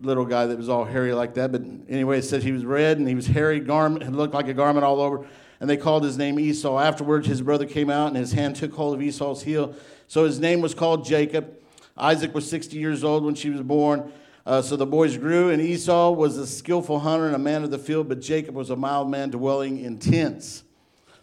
little 0.00 0.26
guy 0.26 0.46
that 0.46 0.58
was 0.58 0.68
all 0.68 0.84
hairy 0.84 1.14
like 1.14 1.34
that. 1.34 1.52
But 1.52 1.62
anyway, 1.88 2.18
it 2.18 2.22
said 2.22 2.42
he 2.42 2.52
was 2.52 2.64
red 2.64 2.98
and 2.98 3.08
he 3.08 3.14
was 3.14 3.26
hairy 3.26 3.60
garment, 3.60 4.02
it 4.02 4.10
looked 4.10 4.34
like 4.34 4.48
a 4.48 4.54
garment 4.54 4.84
all 4.84 5.00
over. 5.00 5.26
And 5.60 5.70
they 5.70 5.76
called 5.76 6.04
his 6.04 6.18
name 6.18 6.38
Esau. 6.38 6.78
Afterwards, 6.78 7.26
his 7.26 7.42
brother 7.42 7.66
came 7.66 7.90
out 7.90 8.08
and 8.08 8.16
his 8.16 8.32
hand 8.32 8.56
took 8.56 8.72
hold 8.72 8.94
of 8.94 9.02
Esau's 9.02 9.42
heel. 9.42 9.74
So 10.08 10.24
his 10.24 10.40
name 10.40 10.60
was 10.60 10.74
called 10.74 11.04
Jacob. 11.04 11.56
Isaac 11.96 12.34
was 12.34 12.48
60 12.48 12.76
years 12.76 13.04
old 13.04 13.24
when 13.24 13.34
she 13.34 13.50
was 13.50 13.62
born. 13.62 14.12
Uh, 14.46 14.60
so 14.60 14.76
the 14.76 14.84
boys 14.84 15.16
grew, 15.16 15.50
and 15.50 15.62
Esau 15.62 16.10
was 16.10 16.36
a 16.36 16.46
skillful 16.46 16.98
hunter 16.98 17.26
and 17.26 17.34
a 17.34 17.38
man 17.38 17.64
of 17.64 17.70
the 17.70 17.78
field, 17.78 18.08
but 18.08 18.20
Jacob 18.20 18.54
was 18.54 18.68
a 18.68 18.76
mild 18.76 19.10
man 19.10 19.30
dwelling 19.30 19.80
in 19.80 19.98
tents. 19.98 20.64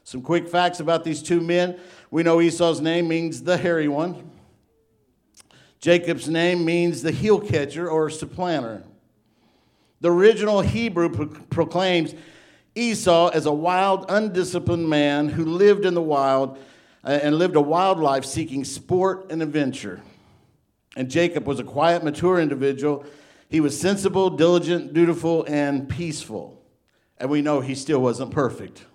Some 0.03 0.23
quick 0.23 0.47
facts 0.47 0.79
about 0.79 1.03
these 1.03 1.21
two 1.21 1.39
men. 1.39 1.79
We 2.09 2.23
know 2.23 2.41
Esau's 2.41 2.81
name 2.81 3.07
means 3.07 3.43
the 3.43 3.57
hairy 3.57 3.87
one. 3.87 4.31
Jacob's 5.79 6.27
name 6.27 6.65
means 6.65 7.03
the 7.03 7.11
heel 7.11 7.39
catcher 7.39 7.89
or 7.89 8.09
supplanter. 8.09 8.83
The 9.99 10.11
original 10.11 10.61
Hebrew 10.61 11.09
pro- 11.09 11.27
proclaims 11.27 12.15
Esau 12.75 13.29
as 13.29 13.45
a 13.45 13.51
wild, 13.51 14.05
undisciplined 14.09 14.89
man 14.89 15.29
who 15.29 15.45
lived 15.45 15.85
in 15.85 15.93
the 15.93 16.01
wild 16.01 16.57
uh, 17.03 17.19
and 17.21 17.35
lived 17.35 17.55
a 17.55 17.61
wild 17.61 17.99
life 17.99 18.25
seeking 18.25 18.63
sport 18.63 19.27
and 19.29 19.41
adventure. 19.41 20.01
And 20.95 21.09
Jacob 21.09 21.47
was 21.47 21.59
a 21.59 21.63
quiet, 21.63 22.03
mature 22.03 22.39
individual. 22.39 23.05
He 23.49 23.59
was 23.59 23.79
sensible, 23.79 24.29
diligent, 24.29 24.93
dutiful, 24.93 25.45
and 25.47 25.89
peaceful. 25.89 26.61
And 27.17 27.29
we 27.29 27.41
know 27.41 27.61
he 27.61 27.75
still 27.75 28.01
wasn't 28.01 28.31
perfect. 28.31 28.85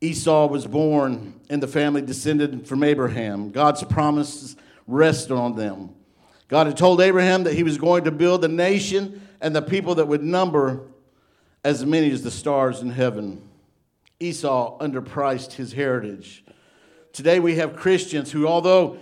Esau 0.00 0.46
was 0.46 0.66
born, 0.66 1.40
and 1.50 1.62
the 1.62 1.68
family 1.68 2.00
descended 2.00 2.66
from 2.66 2.82
Abraham. 2.82 3.50
God's 3.50 3.84
promises 3.84 4.56
rested 4.86 5.34
on 5.34 5.56
them. 5.56 5.90
God 6.48 6.66
had 6.66 6.76
told 6.76 7.00
Abraham 7.00 7.44
that 7.44 7.54
he 7.54 7.62
was 7.62 7.76
going 7.76 8.04
to 8.04 8.10
build 8.10 8.44
a 8.44 8.48
nation 8.48 9.20
and 9.40 9.54
the 9.54 9.62
people 9.62 9.94
that 9.96 10.06
would 10.06 10.22
number 10.22 10.82
as 11.64 11.84
many 11.84 12.10
as 12.10 12.22
the 12.22 12.30
stars 12.30 12.80
in 12.80 12.90
heaven. 12.90 13.48
Esau 14.18 14.78
underpriced 14.78 15.52
his 15.52 15.72
heritage. 15.72 16.44
Today 17.12 17.40
we 17.40 17.56
have 17.56 17.76
Christians 17.76 18.30
who, 18.30 18.46
although 18.46 18.98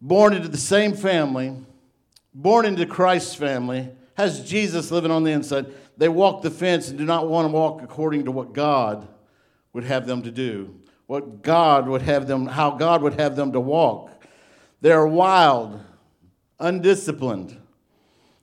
born 0.00 0.32
into 0.34 0.48
the 0.48 0.58
same 0.58 0.94
family, 0.94 1.56
born 2.34 2.66
into 2.66 2.86
Christ's 2.86 3.34
family, 3.34 3.88
has 4.14 4.48
Jesus 4.48 4.90
living 4.90 5.10
on 5.10 5.24
the 5.24 5.32
inside, 5.32 5.66
they 5.96 6.08
walk 6.08 6.42
the 6.42 6.50
fence 6.50 6.88
and 6.88 6.98
do 6.98 7.04
not 7.04 7.28
want 7.28 7.46
to 7.46 7.52
walk 7.52 7.82
according 7.82 8.24
to 8.24 8.32
what 8.32 8.52
God 8.52 9.08
would 9.72 9.84
have 9.84 10.06
them 10.06 10.22
to 10.22 10.30
do, 10.30 10.74
what 11.06 11.42
God 11.42 11.88
would 11.88 12.02
have 12.02 12.26
them, 12.26 12.46
how 12.46 12.72
God 12.72 13.02
would 13.02 13.18
have 13.18 13.36
them 13.36 13.52
to 13.52 13.60
walk. 13.60 14.10
They 14.80 14.92
are 14.92 15.06
wild, 15.06 15.80
undisciplined, 16.58 17.56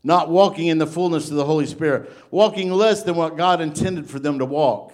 not 0.04 0.30
walking 0.30 0.68
in 0.68 0.78
the 0.78 0.88
fullness 0.88 1.30
of 1.30 1.36
the 1.36 1.46
Holy 1.46 1.66
Spirit, 1.66 2.12
walking 2.32 2.72
less 2.72 3.04
than 3.04 3.16
what 3.16 3.38
God 3.38 3.62
intended 3.62 4.10
for 4.10 4.20
them 4.20 4.40
to 4.40 4.46
walk. 4.46 4.94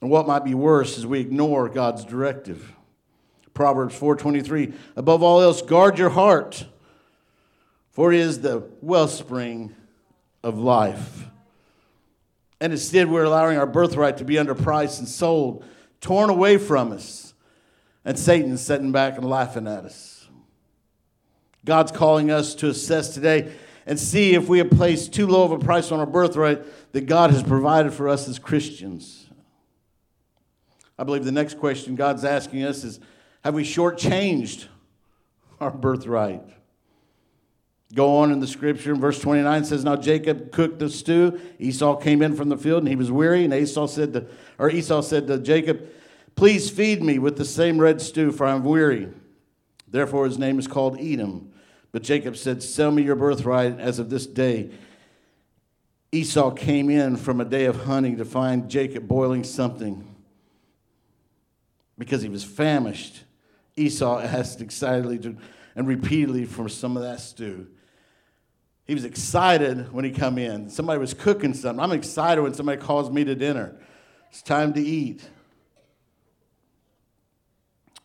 And 0.00 0.10
what 0.10 0.26
might 0.26 0.44
be 0.44 0.54
worse 0.54 0.98
is 0.98 1.06
we 1.06 1.20
ignore 1.20 1.68
God's 1.68 2.04
directive. 2.04 2.72
Proverbs 3.54 3.98
4:23 3.98 4.74
Above 4.96 5.22
all 5.22 5.40
else 5.40 5.62
guard 5.62 5.98
your 5.98 6.10
heart 6.10 6.66
for 7.94 8.12
it 8.12 8.18
is 8.18 8.40
the 8.40 8.64
wellspring 8.80 9.74
of 10.42 10.58
life. 10.58 11.26
And 12.60 12.72
instead 12.72 13.08
we're 13.08 13.22
allowing 13.22 13.56
our 13.56 13.68
birthright 13.68 14.16
to 14.16 14.24
be 14.24 14.34
underpriced 14.34 14.98
and 14.98 15.08
sold, 15.08 15.64
torn 16.00 16.28
away 16.28 16.58
from 16.58 16.90
us. 16.90 17.34
And 18.04 18.18
Satan's 18.18 18.62
sitting 18.62 18.90
back 18.90 19.16
and 19.16 19.24
laughing 19.24 19.68
at 19.68 19.84
us. 19.84 20.13
God's 21.64 21.92
calling 21.92 22.30
us 22.30 22.54
to 22.56 22.68
assess 22.68 23.14
today 23.14 23.52
and 23.86 23.98
see 23.98 24.34
if 24.34 24.48
we 24.48 24.58
have 24.58 24.70
placed 24.70 25.12
too 25.12 25.26
low 25.26 25.44
of 25.44 25.52
a 25.52 25.58
price 25.58 25.92
on 25.92 26.00
our 26.00 26.06
birthright 26.06 26.92
that 26.92 27.06
God 27.06 27.30
has 27.30 27.42
provided 27.42 27.92
for 27.92 28.08
us 28.08 28.28
as 28.28 28.38
Christians. 28.38 29.26
I 30.98 31.04
believe 31.04 31.24
the 31.24 31.32
next 31.32 31.58
question 31.58 31.96
God's 31.96 32.24
asking 32.24 32.64
us 32.64 32.84
is 32.84 33.00
Have 33.42 33.54
we 33.54 33.64
shortchanged 33.64 34.66
our 35.60 35.70
birthright? 35.70 36.42
Go 37.94 38.16
on 38.16 38.32
in 38.32 38.40
the 38.40 38.46
scripture, 38.46 38.92
in 38.92 39.00
verse 39.00 39.20
29 39.20 39.64
says, 39.64 39.84
Now 39.84 39.96
Jacob 39.96 40.50
cooked 40.50 40.80
the 40.80 40.90
stew. 40.90 41.40
Esau 41.58 41.96
came 41.96 42.22
in 42.22 42.34
from 42.34 42.48
the 42.48 42.56
field 42.56 42.80
and 42.80 42.88
he 42.88 42.96
was 42.96 43.12
weary. 43.12 43.44
And 43.44 43.54
Esau 43.54 43.86
said 43.86 44.12
to, 44.14 44.26
or 44.58 44.70
Esau 44.70 45.00
said 45.00 45.28
to 45.28 45.38
Jacob, 45.38 45.88
Please 46.34 46.70
feed 46.70 47.02
me 47.02 47.18
with 47.20 47.36
the 47.36 47.44
same 47.44 47.78
red 47.78 48.00
stew, 48.00 48.32
for 48.32 48.46
I'm 48.46 48.64
weary. 48.64 49.08
Therefore 49.94 50.24
his 50.24 50.40
name 50.40 50.58
is 50.58 50.66
called 50.66 50.98
Edom. 51.00 51.52
But 51.92 52.02
Jacob 52.02 52.36
said, 52.36 52.64
Sell 52.64 52.90
me 52.90 53.04
your 53.04 53.14
birthright 53.14 53.78
as 53.78 54.00
of 54.00 54.10
this 54.10 54.26
day. 54.26 54.70
Esau 56.10 56.50
came 56.50 56.90
in 56.90 57.16
from 57.16 57.40
a 57.40 57.44
day 57.44 57.66
of 57.66 57.84
hunting 57.84 58.16
to 58.16 58.24
find 58.24 58.68
Jacob 58.68 59.06
boiling 59.06 59.44
something 59.44 60.04
because 61.96 62.22
he 62.22 62.28
was 62.28 62.42
famished. 62.42 63.22
Esau 63.76 64.18
asked 64.18 64.60
excitedly 64.60 65.16
to, 65.20 65.36
and 65.76 65.86
repeatedly 65.86 66.44
for 66.44 66.68
some 66.68 66.96
of 66.96 67.04
that 67.04 67.20
stew. 67.20 67.68
He 68.86 68.94
was 68.94 69.04
excited 69.04 69.92
when 69.92 70.04
he 70.04 70.10
come 70.10 70.38
in. 70.38 70.70
Somebody 70.70 70.98
was 70.98 71.14
cooking 71.14 71.54
something. 71.54 71.78
I'm 71.78 71.92
excited 71.92 72.42
when 72.42 72.52
somebody 72.52 72.82
calls 72.82 73.12
me 73.12 73.22
to 73.22 73.36
dinner. 73.36 73.76
It's 74.32 74.42
time 74.42 74.72
to 74.72 74.80
eat. 74.80 75.22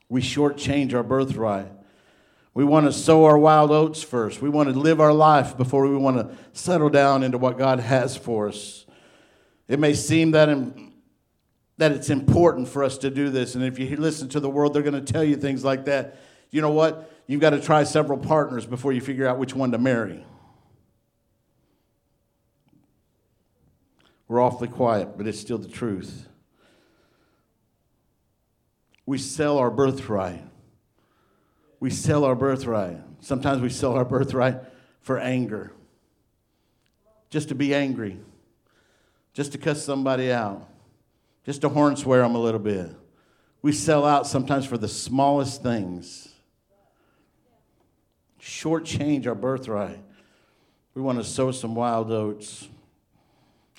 We 0.07 0.21
shortchange 0.21 0.93
our 0.93 1.01
birthright. 1.01 1.78
We 2.59 2.65
want 2.65 2.87
to 2.87 2.91
sow 2.91 3.23
our 3.23 3.37
wild 3.37 3.71
oats 3.71 4.03
first. 4.03 4.41
We 4.41 4.49
want 4.49 4.67
to 4.67 4.77
live 4.77 4.99
our 4.99 5.13
life 5.13 5.55
before 5.55 5.87
we 5.87 5.95
want 5.95 6.17
to 6.17 6.35
settle 6.51 6.89
down 6.89 7.23
into 7.23 7.37
what 7.37 7.57
God 7.57 7.79
has 7.79 8.17
for 8.17 8.49
us. 8.49 8.85
It 9.69 9.79
may 9.79 9.93
seem 9.93 10.31
that 10.31 10.49
in 10.49 10.91
that 11.77 11.93
it's 11.93 12.09
important 12.09 12.67
for 12.67 12.83
us 12.83 12.97
to 12.97 13.09
do 13.09 13.29
this. 13.29 13.55
And 13.55 13.63
if 13.63 13.79
you 13.79 13.95
listen 13.95 14.27
to 14.27 14.41
the 14.41 14.49
world, 14.49 14.73
they're 14.73 14.83
going 14.83 14.93
to 15.05 15.13
tell 15.13 15.23
you 15.23 15.37
things 15.37 15.63
like 15.63 15.85
that. 15.85 16.19
You 16.51 16.61
know 16.61 16.71
what? 16.71 17.09
You've 17.27 17.39
got 17.39 17.51
to 17.51 17.61
try 17.61 17.85
several 17.85 18.17
partners 18.17 18.65
before 18.65 18.91
you 18.91 18.99
figure 18.99 19.25
out 19.25 19.39
which 19.39 19.55
one 19.55 19.71
to 19.71 19.77
marry. 19.77 20.25
We're 24.27 24.41
awfully 24.41 24.67
quiet, 24.67 25.17
but 25.17 25.27
it's 25.27 25.39
still 25.39 25.59
the 25.59 25.69
truth. 25.69 26.27
We 29.05 29.17
sell 29.17 29.57
our 29.59 29.71
birthright. 29.71 30.43
We 31.79 31.89
sell 31.89 32.23
our 32.23 32.35
birthright. 32.35 32.97
Sometimes 33.21 33.61
we 33.61 33.69
sell 33.69 33.93
our 33.93 34.05
birthright 34.05 34.57
for 35.01 35.17
anger, 35.17 35.71
just 37.29 37.49
to 37.49 37.55
be 37.55 37.73
angry, 37.73 38.17
just 39.33 39.51
to 39.53 39.57
cuss 39.57 39.83
somebody 39.83 40.31
out 40.31 40.69
just 41.49 41.61
to 41.61 41.69
hornswear 41.69 42.21
them 42.21 42.35
a 42.35 42.39
little 42.39 42.59
bit. 42.59 42.91
We 43.63 43.71
sell 43.71 44.05
out 44.05 44.27
sometimes 44.27 44.67
for 44.67 44.77
the 44.77 44.87
smallest 44.87 45.63
things. 45.63 46.29
Shortchange 48.39 49.25
our 49.25 49.33
birthright. 49.33 49.99
We 50.93 51.01
want 51.01 51.17
to 51.17 51.23
sow 51.23 51.49
some 51.51 51.73
wild 51.73 52.11
oats. 52.11 52.67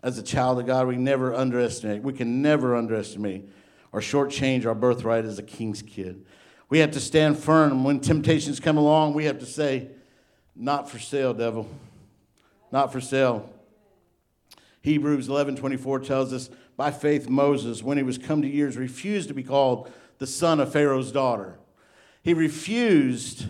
As 0.02 0.18
a 0.18 0.22
child 0.24 0.58
of 0.58 0.66
God, 0.66 0.88
we 0.88 0.96
never 0.96 1.32
underestimate, 1.32 2.02
we 2.02 2.12
can 2.12 2.42
never 2.42 2.74
underestimate 2.74 3.48
or 3.92 4.00
shortchange 4.00 4.66
our 4.66 4.74
birthright 4.74 5.24
as 5.24 5.38
a 5.38 5.42
king's 5.44 5.80
kid. 5.80 6.24
We 6.70 6.78
have 6.78 6.92
to 6.92 7.00
stand 7.00 7.36
firm. 7.36 7.84
When 7.84 8.00
temptations 8.00 8.60
come 8.60 8.76
along, 8.76 9.14
we 9.14 9.24
have 9.24 9.40
to 9.40 9.46
say, 9.46 9.88
Not 10.56 10.88
for 10.88 10.98
sale, 10.98 11.34
devil. 11.34 11.68
Not 12.72 12.92
for 12.92 13.00
sale. 13.00 13.52
Hebrews 14.80 15.28
11 15.28 15.56
24 15.56 16.00
tells 16.00 16.32
us, 16.32 16.48
By 16.76 16.92
faith, 16.92 17.28
Moses, 17.28 17.82
when 17.82 17.98
he 17.98 18.04
was 18.04 18.16
come 18.16 18.40
to 18.42 18.48
years, 18.48 18.76
refused 18.76 19.28
to 19.28 19.34
be 19.34 19.42
called 19.42 19.90
the 20.18 20.26
son 20.26 20.60
of 20.60 20.72
Pharaoh's 20.72 21.12
daughter. 21.12 21.58
He 22.22 22.34
refused, 22.34 23.46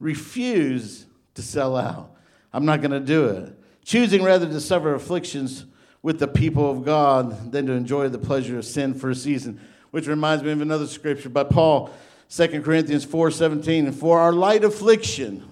refused 0.00 1.06
to 1.34 1.42
sell 1.42 1.76
out. 1.76 2.14
I'm 2.52 2.64
not 2.64 2.80
going 2.80 2.90
to 2.90 3.00
do 3.00 3.26
it. 3.26 3.58
Choosing 3.84 4.22
rather 4.22 4.46
to 4.46 4.60
suffer 4.60 4.94
afflictions 4.94 5.66
with 6.02 6.18
the 6.18 6.28
people 6.28 6.70
of 6.70 6.84
God 6.84 7.52
than 7.52 7.66
to 7.66 7.72
enjoy 7.72 8.08
the 8.08 8.18
pleasure 8.18 8.58
of 8.58 8.64
sin 8.64 8.94
for 8.94 9.10
a 9.10 9.14
season. 9.14 9.60
Which 9.90 10.06
reminds 10.06 10.42
me 10.42 10.50
of 10.50 10.60
another 10.60 10.86
scripture 10.86 11.28
by 11.28 11.44
Paul, 11.44 11.90
2 12.34 12.62
Corinthians 12.62 13.04
4:17, 13.04 13.86
And 13.88 13.94
for 13.94 14.18
our 14.18 14.32
light 14.32 14.64
affliction, 14.64 15.44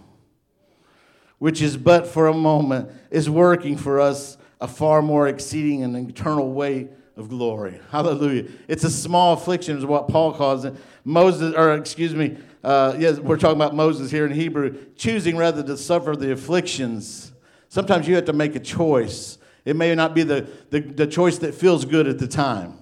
which 1.39 1.61
is 1.61 1.77
but 1.77 2.07
for 2.07 2.27
a 2.27 2.33
moment, 2.33 2.89
is 3.11 3.29
working 3.29 3.77
for 3.77 4.01
us 4.01 4.39
a 4.63 4.67
far 4.67 5.03
more 5.03 5.29
exceeding 5.29 5.83
and 5.83 6.09
eternal 6.09 6.53
weight 6.53 6.89
of 7.19 7.29
glory. 7.29 7.79
Hallelujah. 7.91 8.47
It's 8.67 8.85
a 8.85 8.91
small 8.91 9.35
affliction, 9.35 9.77
is 9.77 9.85
what 9.85 10.09
Paul 10.09 10.33
calls 10.33 10.65
it. 10.65 10.75
Moses, 11.05 11.55
or 11.55 11.75
excuse 11.75 12.15
me, 12.15 12.39
uh, 12.65 12.97
yes, 12.99 13.19
we're 13.19 13.37
talking 13.37 13.57
about 13.57 13.75
Moses 13.75 14.11
here 14.11 14.25
in 14.25 14.33
Hebrew, 14.33 14.75
choosing 14.97 15.37
rather 15.37 15.63
to 15.63 15.77
suffer 15.77 16.17
the 16.17 16.33
afflictions. 16.33 17.33
Sometimes 17.69 18.09
you 18.09 18.15
have 18.15 18.25
to 18.25 18.33
make 18.33 18.57
a 18.57 18.61
choice. 18.61 19.37
It 19.67 19.77
may 19.77 19.95
not 19.95 20.15
be 20.15 20.23
the, 20.23 20.49
the, 20.71 20.81
the 20.81 21.07
choice 21.07 21.37
that 21.39 21.55
feels 21.55 21.85
good 21.85 22.07
at 22.07 22.19
the 22.19 22.27
time. 22.27 22.80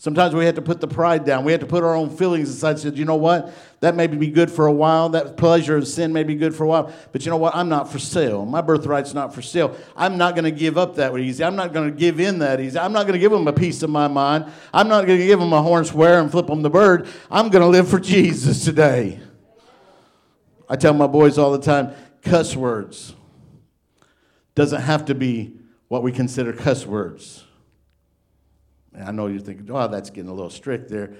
Sometimes 0.00 0.32
we 0.32 0.44
have 0.44 0.54
to 0.54 0.62
put 0.62 0.80
the 0.80 0.86
pride 0.86 1.24
down. 1.24 1.44
We 1.44 1.50
have 1.50 1.60
to 1.60 1.66
put 1.66 1.82
our 1.82 1.92
own 1.92 2.08
feelings 2.08 2.48
aside. 2.48 2.70
And 2.70 2.80
say, 2.80 2.90
you 2.90 3.04
know 3.04 3.16
what? 3.16 3.52
That 3.80 3.96
may 3.96 4.06
be 4.06 4.30
good 4.30 4.48
for 4.48 4.66
a 4.66 4.72
while. 4.72 5.08
That 5.08 5.36
pleasure 5.36 5.76
of 5.76 5.88
sin 5.88 6.12
may 6.12 6.22
be 6.22 6.36
good 6.36 6.54
for 6.54 6.62
a 6.62 6.68
while. 6.68 6.92
But 7.10 7.24
you 7.24 7.30
know 7.32 7.36
what? 7.36 7.56
I'm 7.56 7.68
not 7.68 7.90
for 7.90 7.98
sale. 7.98 8.46
My 8.46 8.62
birthright's 8.62 9.12
not 9.12 9.34
for 9.34 9.42
sale. 9.42 9.76
I'm 9.96 10.16
not 10.16 10.36
going 10.36 10.44
to 10.44 10.52
give 10.52 10.78
up 10.78 10.94
that 10.96 11.18
easy. 11.18 11.42
I'm 11.42 11.56
not 11.56 11.72
going 11.72 11.90
to 11.90 11.96
give 11.96 12.20
in 12.20 12.38
that 12.38 12.60
easy. 12.60 12.78
I'm 12.78 12.92
not 12.92 13.08
going 13.08 13.14
to 13.14 13.18
give 13.18 13.32
them 13.32 13.48
a 13.48 13.52
piece 13.52 13.82
of 13.82 13.90
my 13.90 14.06
mind. 14.06 14.46
I'm 14.72 14.86
not 14.86 15.04
going 15.04 15.18
to 15.18 15.26
give 15.26 15.40
them 15.40 15.52
a 15.52 15.60
horn 15.60 15.84
swear 15.84 16.20
and 16.20 16.30
flip 16.30 16.46
them 16.46 16.62
the 16.62 16.70
bird. 16.70 17.08
I'm 17.28 17.48
going 17.48 17.62
to 17.62 17.68
live 17.68 17.88
for 17.88 17.98
Jesus 17.98 18.64
today. 18.64 19.18
I 20.68 20.76
tell 20.76 20.94
my 20.94 21.08
boys 21.08 21.38
all 21.38 21.50
the 21.50 21.58
time 21.58 21.92
cuss 22.22 22.54
words 22.54 23.16
doesn't 24.54 24.82
have 24.82 25.06
to 25.06 25.14
be 25.14 25.56
what 25.88 26.04
we 26.04 26.12
consider 26.12 26.52
cuss 26.52 26.86
words. 26.86 27.44
And 28.98 29.08
I 29.08 29.12
know 29.12 29.28
you're 29.28 29.40
thinking, 29.40 29.70
oh, 29.70 29.86
that's 29.86 30.10
getting 30.10 30.28
a 30.28 30.34
little 30.34 30.50
strict 30.50 30.90
there. 30.90 31.12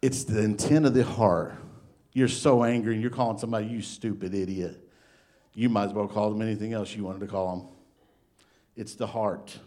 It's 0.00 0.24
the 0.24 0.40
intent 0.40 0.86
of 0.86 0.94
the 0.94 1.04
heart. 1.04 1.54
You're 2.14 2.26
so 2.26 2.64
angry 2.64 2.94
and 2.94 3.02
you're 3.02 3.10
calling 3.10 3.36
somebody, 3.36 3.66
you 3.66 3.82
stupid 3.82 4.34
idiot. 4.34 4.80
You 5.52 5.68
might 5.68 5.84
as 5.84 5.92
well 5.92 6.08
call 6.08 6.30
them 6.30 6.40
anything 6.40 6.72
else 6.72 6.94
you 6.96 7.04
wanted 7.04 7.20
to 7.20 7.26
call 7.26 7.54
them. 7.54 7.68
It's 8.76 8.94
the 8.94 9.06
heart. 9.06 9.58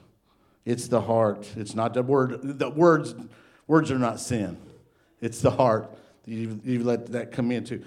It's 0.65 0.87
the 0.87 0.99
heart. 0.99 1.47
It's 1.55 1.75
not 1.75 1.93
the 1.93 2.01
word. 2.01 2.39
The 2.41 2.69
words, 2.71 3.13
words 3.67 3.91
are 3.91 3.99
not 3.99 4.19
sin. 4.19 4.57
It's 5.21 5.39
the 5.39 5.51
heart. 5.51 5.91
You, 6.25 6.59
you 6.63 6.83
let 6.83 7.11
that 7.11 7.31
come 7.31 7.51
into. 7.51 7.83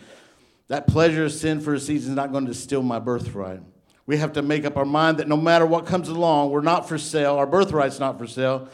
That 0.69 0.87
pleasure 0.87 1.25
of 1.25 1.33
sin 1.33 1.61
for 1.61 1.75
a 1.75 1.81
season 1.81 2.12
is 2.12 2.17
not 2.17 2.31
going 2.31 2.47
to 2.47 2.55
steal 2.55 2.85
my 2.85 3.00
birthright. 3.00 3.61
We 4.07 4.19
have 4.19 4.35
to 4.35 4.43
make 4.43 4.64
up 4.64 4.76
our 4.76 4.85
mind 4.85 5.19
that 5.19 5.26
no 5.26 5.37
matter 5.37 5.67
what 5.67 5.85
comes 5.85 6.09
along, 6.09 6.50
we're 6.50 6.61
not 6.61 6.88
for 6.88 6.97
sale. 6.97 7.35
Our 7.35 7.47
birthright's 7.47 7.99
not 7.99 8.17
for 8.17 8.29
sale. 8.29 8.69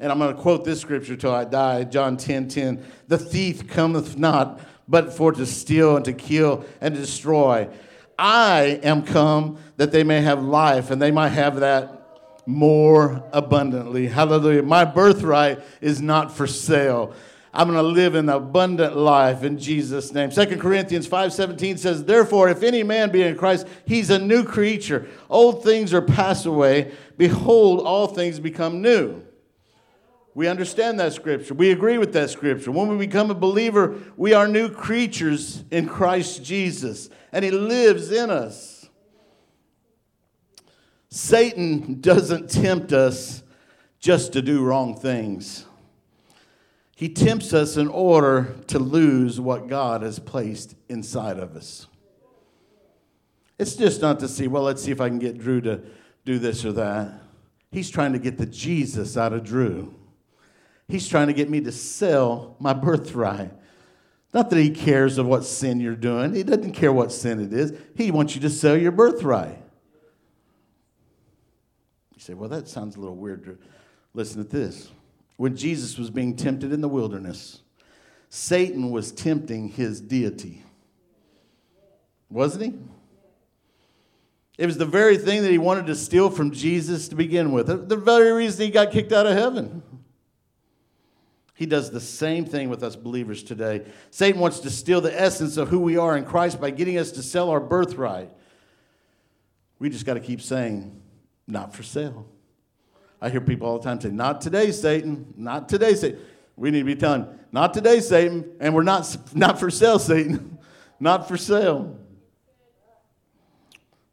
And 0.00 0.10
I'm 0.10 0.18
going 0.18 0.34
to 0.34 0.40
quote 0.40 0.64
this 0.64 0.80
scripture 0.80 1.14
till 1.14 1.32
I 1.32 1.44
die 1.44 1.84
John 1.84 2.16
10 2.16 2.48
10. 2.48 2.84
The 3.08 3.18
thief 3.18 3.68
cometh 3.68 4.16
not 4.18 4.60
but 4.88 5.12
for 5.12 5.30
to 5.30 5.46
steal 5.46 5.96
and 5.96 6.04
to 6.06 6.12
kill 6.12 6.64
and 6.80 6.94
to 6.94 7.00
destroy. 7.00 7.68
I 8.18 8.80
am 8.82 9.02
come 9.02 9.58
that 9.76 9.92
they 9.92 10.02
may 10.02 10.20
have 10.22 10.42
life 10.42 10.90
and 10.90 11.00
they 11.00 11.10
might 11.10 11.28
have 11.28 11.60
that 11.60 12.00
more 12.44 13.22
abundantly. 13.32 14.08
Hallelujah. 14.08 14.62
My 14.62 14.84
birthright 14.84 15.60
is 15.80 16.02
not 16.02 16.32
for 16.32 16.46
sale. 16.46 17.14
I'm 17.52 17.68
going 17.68 17.76
to 17.76 17.82
live 17.82 18.14
an 18.14 18.28
abundant 18.28 18.96
life 18.96 19.42
in 19.42 19.58
Jesus' 19.58 20.12
name. 20.12 20.30
2 20.30 20.58
Corinthians 20.58 21.06
5:17 21.06 21.78
says, 21.78 22.04
"Therefore, 22.04 22.48
if 22.48 22.62
any 22.62 22.82
man 22.82 23.10
be 23.10 23.22
in 23.22 23.36
Christ, 23.36 23.66
he's 23.84 24.08
a 24.08 24.18
new 24.18 24.44
creature. 24.44 25.06
Old 25.28 25.64
things 25.64 25.92
are 25.92 26.02
passed 26.02 26.46
away; 26.46 26.92
behold, 27.18 27.80
all 27.80 28.06
things 28.06 28.38
become 28.38 28.80
new." 28.80 29.22
We 30.34 30.46
understand 30.46 31.00
that 31.00 31.12
scripture. 31.12 31.54
We 31.54 31.72
agree 31.72 31.98
with 31.98 32.12
that 32.12 32.30
scripture. 32.30 32.70
When 32.70 32.88
we 32.88 32.96
become 32.96 33.30
a 33.30 33.34
believer, 33.34 33.98
we 34.16 34.32
are 34.32 34.46
new 34.46 34.68
creatures 34.68 35.64
in 35.70 35.88
Christ 35.88 36.44
Jesus, 36.44 37.10
and 37.32 37.44
He 37.44 37.50
lives 37.50 38.12
in 38.12 38.30
us. 38.30 38.88
Satan 41.10 42.00
doesn't 42.00 42.48
tempt 42.48 42.92
us 42.92 43.42
just 43.98 44.32
to 44.32 44.42
do 44.42 44.62
wrong 44.62 44.96
things. 44.96 45.66
He 46.94 47.08
tempts 47.08 47.52
us 47.52 47.76
in 47.76 47.88
order 47.88 48.54
to 48.68 48.78
lose 48.78 49.40
what 49.40 49.68
God 49.68 50.02
has 50.02 50.18
placed 50.18 50.76
inside 50.88 51.38
of 51.38 51.56
us. 51.56 51.86
It's 53.58 53.74
just 53.74 54.00
not 54.00 54.20
to 54.20 54.28
see, 54.28 54.48
well, 54.48 54.62
let's 54.62 54.82
see 54.82 54.90
if 54.90 55.00
I 55.00 55.08
can 55.08 55.18
get 55.18 55.38
Drew 55.38 55.60
to 55.62 55.80
do 56.24 56.38
this 56.38 56.64
or 56.64 56.72
that. 56.72 57.12
He's 57.72 57.90
trying 57.90 58.12
to 58.12 58.18
get 58.18 58.38
the 58.38 58.46
Jesus 58.46 59.16
out 59.16 59.32
of 59.32 59.44
Drew. 59.44 59.94
He's 60.90 61.08
trying 61.08 61.28
to 61.28 61.32
get 61.32 61.48
me 61.48 61.60
to 61.62 61.72
sell 61.72 62.56
my 62.58 62.72
birthright. 62.72 63.52
Not 64.34 64.50
that 64.50 64.58
he 64.58 64.70
cares 64.70 65.18
of 65.18 65.26
what 65.26 65.44
sin 65.44 65.80
you're 65.80 65.96
doing. 65.96 66.34
He 66.34 66.42
doesn't 66.42 66.72
care 66.72 66.92
what 66.92 67.12
sin 67.12 67.40
it 67.40 67.52
is. 67.52 67.72
He 67.94 68.10
wants 68.10 68.34
you 68.34 68.40
to 68.42 68.50
sell 68.50 68.76
your 68.76 68.92
birthright. 68.92 69.56
You 72.14 72.20
say, 72.20 72.34
well, 72.34 72.48
that 72.48 72.68
sounds 72.68 72.96
a 72.96 73.00
little 73.00 73.16
weird. 73.16 73.58
Listen 74.14 74.44
to 74.44 74.48
this. 74.48 74.90
When 75.36 75.56
Jesus 75.56 75.96
was 75.96 76.10
being 76.10 76.36
tempted 76.36 76.72
in 76.72 76.80
the 76.80 76.88
wilderness, 76.88 77.62
Satan 78.28 78.90
was 78.90 79.10
tempting 79.10 79.68
his 79.68 80.00
deity. 80.00 80.62
Wasn't 82.28 82.62
he? 82.62 82.78
It 84.58 84.66
was 84.66 84.76
the 84.76 84.86
very 84.86 85.16
thing 85.16 85.42
that 85.42 85.50
he 85.50 85.58
wanted 85.58 85.86
to 85.86 85.94
steal 85.94 86.30
from 86.30 86.50
Jesus 86.50 87.08
to 87.08 87.14
begin 87.14 87.50
with. 87.50 87.88
The 87.88 87.96
very 87.96 88.30
reason 88.32 88.66
he 88.66 88.70
got 88.70 88.92
kicked 88.92 89.12
out 89.12 89.26
of 89.26 89.32
heaven. 89.32 89.82
He 91.60 91.66
does 91.66 91.90
the 91.90 92.00
same 92.00 92.46
thing 92.46 92.70
with 92.70 92.82
us 92.82 92.96
believers 92.96 93.42
today. 93.42 93.84
Satan 94.10 94.40
wants 94.40 94.60
to 94.60 94.70
steal 94.70 95.02
the 95.02 95.20
essence 95.20 95.58
of 95.58 95.68
who 95.68 95.78
we 95.78 95.98
are 95.98 96.16
in 96.16 96.24
Christ 96.24 96.58
by 96.58 96.70
getting 96.70 96.96
us 96.96 97.12
to 97.12 97.22
sell 97.22 97.50
our 97.50 97.60
birthright. 97.60 98.30
We 99.78 99.90
just 99.90 100.06
got 100.06 100.14
to 100.14 100.20
keep 100.20 100.40
saying, 100.40 100.98
not 101.46 101.74
for 101.74 101.82
sale. 101.82 102.26
I 103.20 103.28
hear 103.28 103.42
people 103.42 103.68
all 103.68 103.78
the 103.78 103.84
time 103.84 104.00
say, 104.00 104.08
Not 104.08 104.40
today, 104.40 104.72
Satan. 104.72 105.34
Not 105.36 105.68
today, 105.68 105.94
Satan. 105.94 106.20
We 106.56 106.70
need 106.70 106.78
to 106.78 106.84
be 106.86 106.96
telling, 106.96 107.26
Not 107.52 107.74
today, 107.74 108.00
Satan. 108.00 108.52
And 108.58 108.74
we're 108.74 108.82
not, 108.82 109.14
not 109.34 109.60
for 109.60 109.70
sale, 109.70 109.98
Satan. 109.98 110.56
not 110.98 111.28
for 111.28 111.36
sale. 111.36 111.98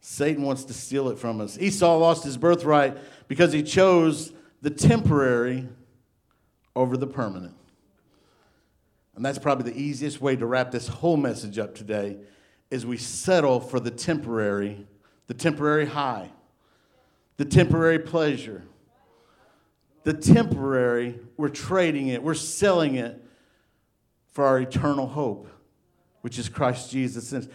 Satan 0.02 0.44
wants 0.44 0.66
to 0.66 0.74
steal 0.74 1.08
it 1.08 1.18
from 1.18 1.40
us. 1.40 1.58
Esau 1.58 1.96
lost 1.96 2.26
his 2.26 2.36
birthright 2.36 2.98
because 3.30 3.54
he 3.54 3.64
chose 3.64 4.34
the 4.62 4.70
temporary 4.70 5.70
over 6.78 6.96
the 6.96 7.08
permanent. 7.08 7.56
And 9.16 9.26
that's 9.26 9.40
probably 9.40 9.72
the 9.72 9.80
easiest 9.80 10.22
way 10.22 10.36
to 10.36 10.46
wrap 10.46 10.70
this 10.70 10.88
whole 10.88 11.18
message 11.18 11.58
up 11.58 11.74
today 11.74 12.18
is 12.70 12.86
we 12.86 12.98
settle 12.98 13.60
for 13.60 13.80
the 13.80 13.90
temporary, 13.90 14.86
the 15.26 15.34
temporary 15.34 15.88
high, 15.88 16.30
the 17.38 17.46
temporary 17.46 17.98
pleasure. 17.98 18.64
The 20.04 20.14
temporary, 20.14 21.20
we're 21.36 21.50
trading 21.50 22.10
it, 22.10 22.22
we're 22.22 22.36
selling 22.36 22.96
it 22.96 23.22
for 24.32 24.46
our 24.46 24.60
eternal 24.60 25.08
hope, 25.08 25.50
which 26.22 26.38
is 26.38 26.48
Christ 26.48 26.92
Jesus. 26.92 27.34
And 27.34 27.50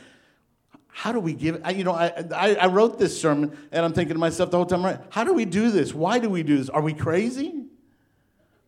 how 0.88 1.12
do 1.12 1.20
we 1.20 1.32
give 1.32 1.54
it? 1.54 1.76
You 1.76 1.84
know, 1.84 1.92
I, 1.92 2.24
I, 2.34 2.54
I 2.56 2.66
wrote 2.66 2.98
this 2.98 3.18
sermon 3.18 3.56
and 3.70 3.84
I'm 3.84 3.92
thinking 3.92 4.14
to 4.14 4.20
myself 4.20 4.50
the 4.50 4.56
whole 4.56 4.66
time, 4.66 4.84
right? 4.84 4.98
How 5.10 5.22
do 5.22 5.32
we 5.32 5.44
do 5.44 5.70
this? 5.70 5.94
Why 5.94 6.18
do 6.18 6.28
we 6.28 6.42
do 6.42 6.58
this? 6.58 6.68
Are 6.68 6.82
we 6.82 6.92
crazy? 6.92 7.61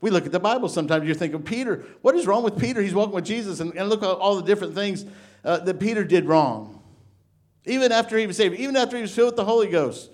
We 0.04 0.10
look 0.10 0.26
at 0.26 0.32
the 0.32 0.38
Bible 0.38 0.68
sometimes, 0.68 1.06
you're 1.06 1.14
thinking, 1.14 1.42
Peter, 1.42 1.82
what 2.02 2.14
is 2.14 2.26
wrong 2.26 2.42
with 2.42 2.58
Peter? 2.58 2.82
He's 2.82 2.92
walking 2.92 3.14
with 3.14 3.24
Jesus, 3.24 3.60
and, 3.60 3.74
and 3.74 3.88
look 3.88 4.02
at 4.02 4.10
all 4.10 4.36
the 4.36 4.42
different 4.42 4.74
things 4.74 5.06
uh, 5.42 5.60
that 5.60 5.80
Peter 5.80 6.04
did 6.04 6.26
wrong. 6.26 6.82
Even 7.64 7.90
after 7.90 8.18
he 8.18 8.26
was 8.26 8.36
saved, 8.36 8.54
even 8.56 8.76
after 8.76 8.96
he 8.96 9.00
was 9.00 9.14
filled 9.14 9.28
with 9.28 9.36
the 9.36 9.46
Holy 9.46 9.66
Ghost, 9.66 10.10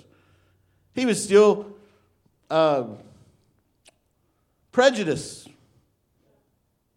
he 0.95 1.07
was 1.07 1.21
still 1.21 1.75
uh, 2.49 2.85
prejudice, 4.71 5.49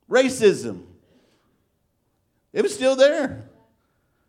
racism. 0.08 0.84
It 2.54 2.62
was 2.62 2.76
still 2.76 2.96
there. 2.96 3.50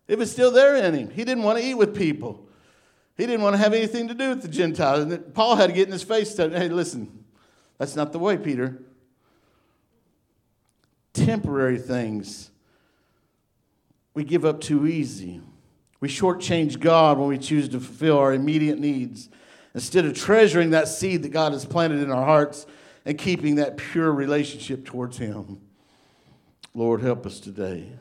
It 0.09 0.17
was 0.17 0.33
still 0.33 0.51
there 0.51 0.75
in 0.77 0.95
him. 0.95 1.11
He 1.11 1.27
didn't 1.27 1.45
want 1.45 1.59
to 1.59 1.65
eat 1.67 1.75
with 1.75 1.95
people. 1.95 2.49
He 3.19 3.27
didn't 3.27 3.43
want 3.43 3.53
to 3.53 3.59
have 3.59 3.75
anything 3.75 4.09
to 4.09 4.15
do 4.15 4.31
with 4.31 4.41
the 4.41 4.49
Gentiles. 4.49 5.01
And 5.01 5.35
Paul 5.35 5.57
had 5.57 5.67
to 5.67 5.75
get 5.75 5.87
in 5.87 5.93
his 5.93 6.03
face 6.03 6.39
and 6.39 6.57
hey, 6.57 6.71
listen, 6.71 7.24
that's 7.85 7.97
not 7.97 8.13
the 8.13 8.19
way, 8.19 8.39
Peter. 8.39 8.81
Temporary 11.13 11.77
things 11.77 12.51
we 14.15 14.25
give 14.25 14.47
up 14.47 14.61
too 14.61 14.87
easy. 14.87 15.43
We 16.01 16.09
shortchange 16.09 16.81
God 16.81 17.19
when 17.19 17.29
we 17.29 17.37
choose 17.37 17.69
to 17.69 17.81
fulfill 17.81 18.17
our 18.17 18.33
immediate 18.33 18.79
needs 18.79 19.29
instead 19.75 20.07
of 20.07 20.17
treasuring 20.17 20.71
that 20.71 20.89
seed 20.89 21.25
that 21.25 21.31
God 21.31 21.53
has 21.53 21.67
planted 21.67 22.01
in 22.01 22.11
our 22.11 22.25
hearts 22.25 22.67
and 23.05 23.19
keeping 23.19 23.57
that 23.57 23.77
pure 23.77 24.11
relationship 24.11 24.87
towards 24.87 25.19
Him. 25.19 25.61
Lord, 26.75 27.03
help 27.03 27.27
us 27.27 27.39
today. 27.39 27.93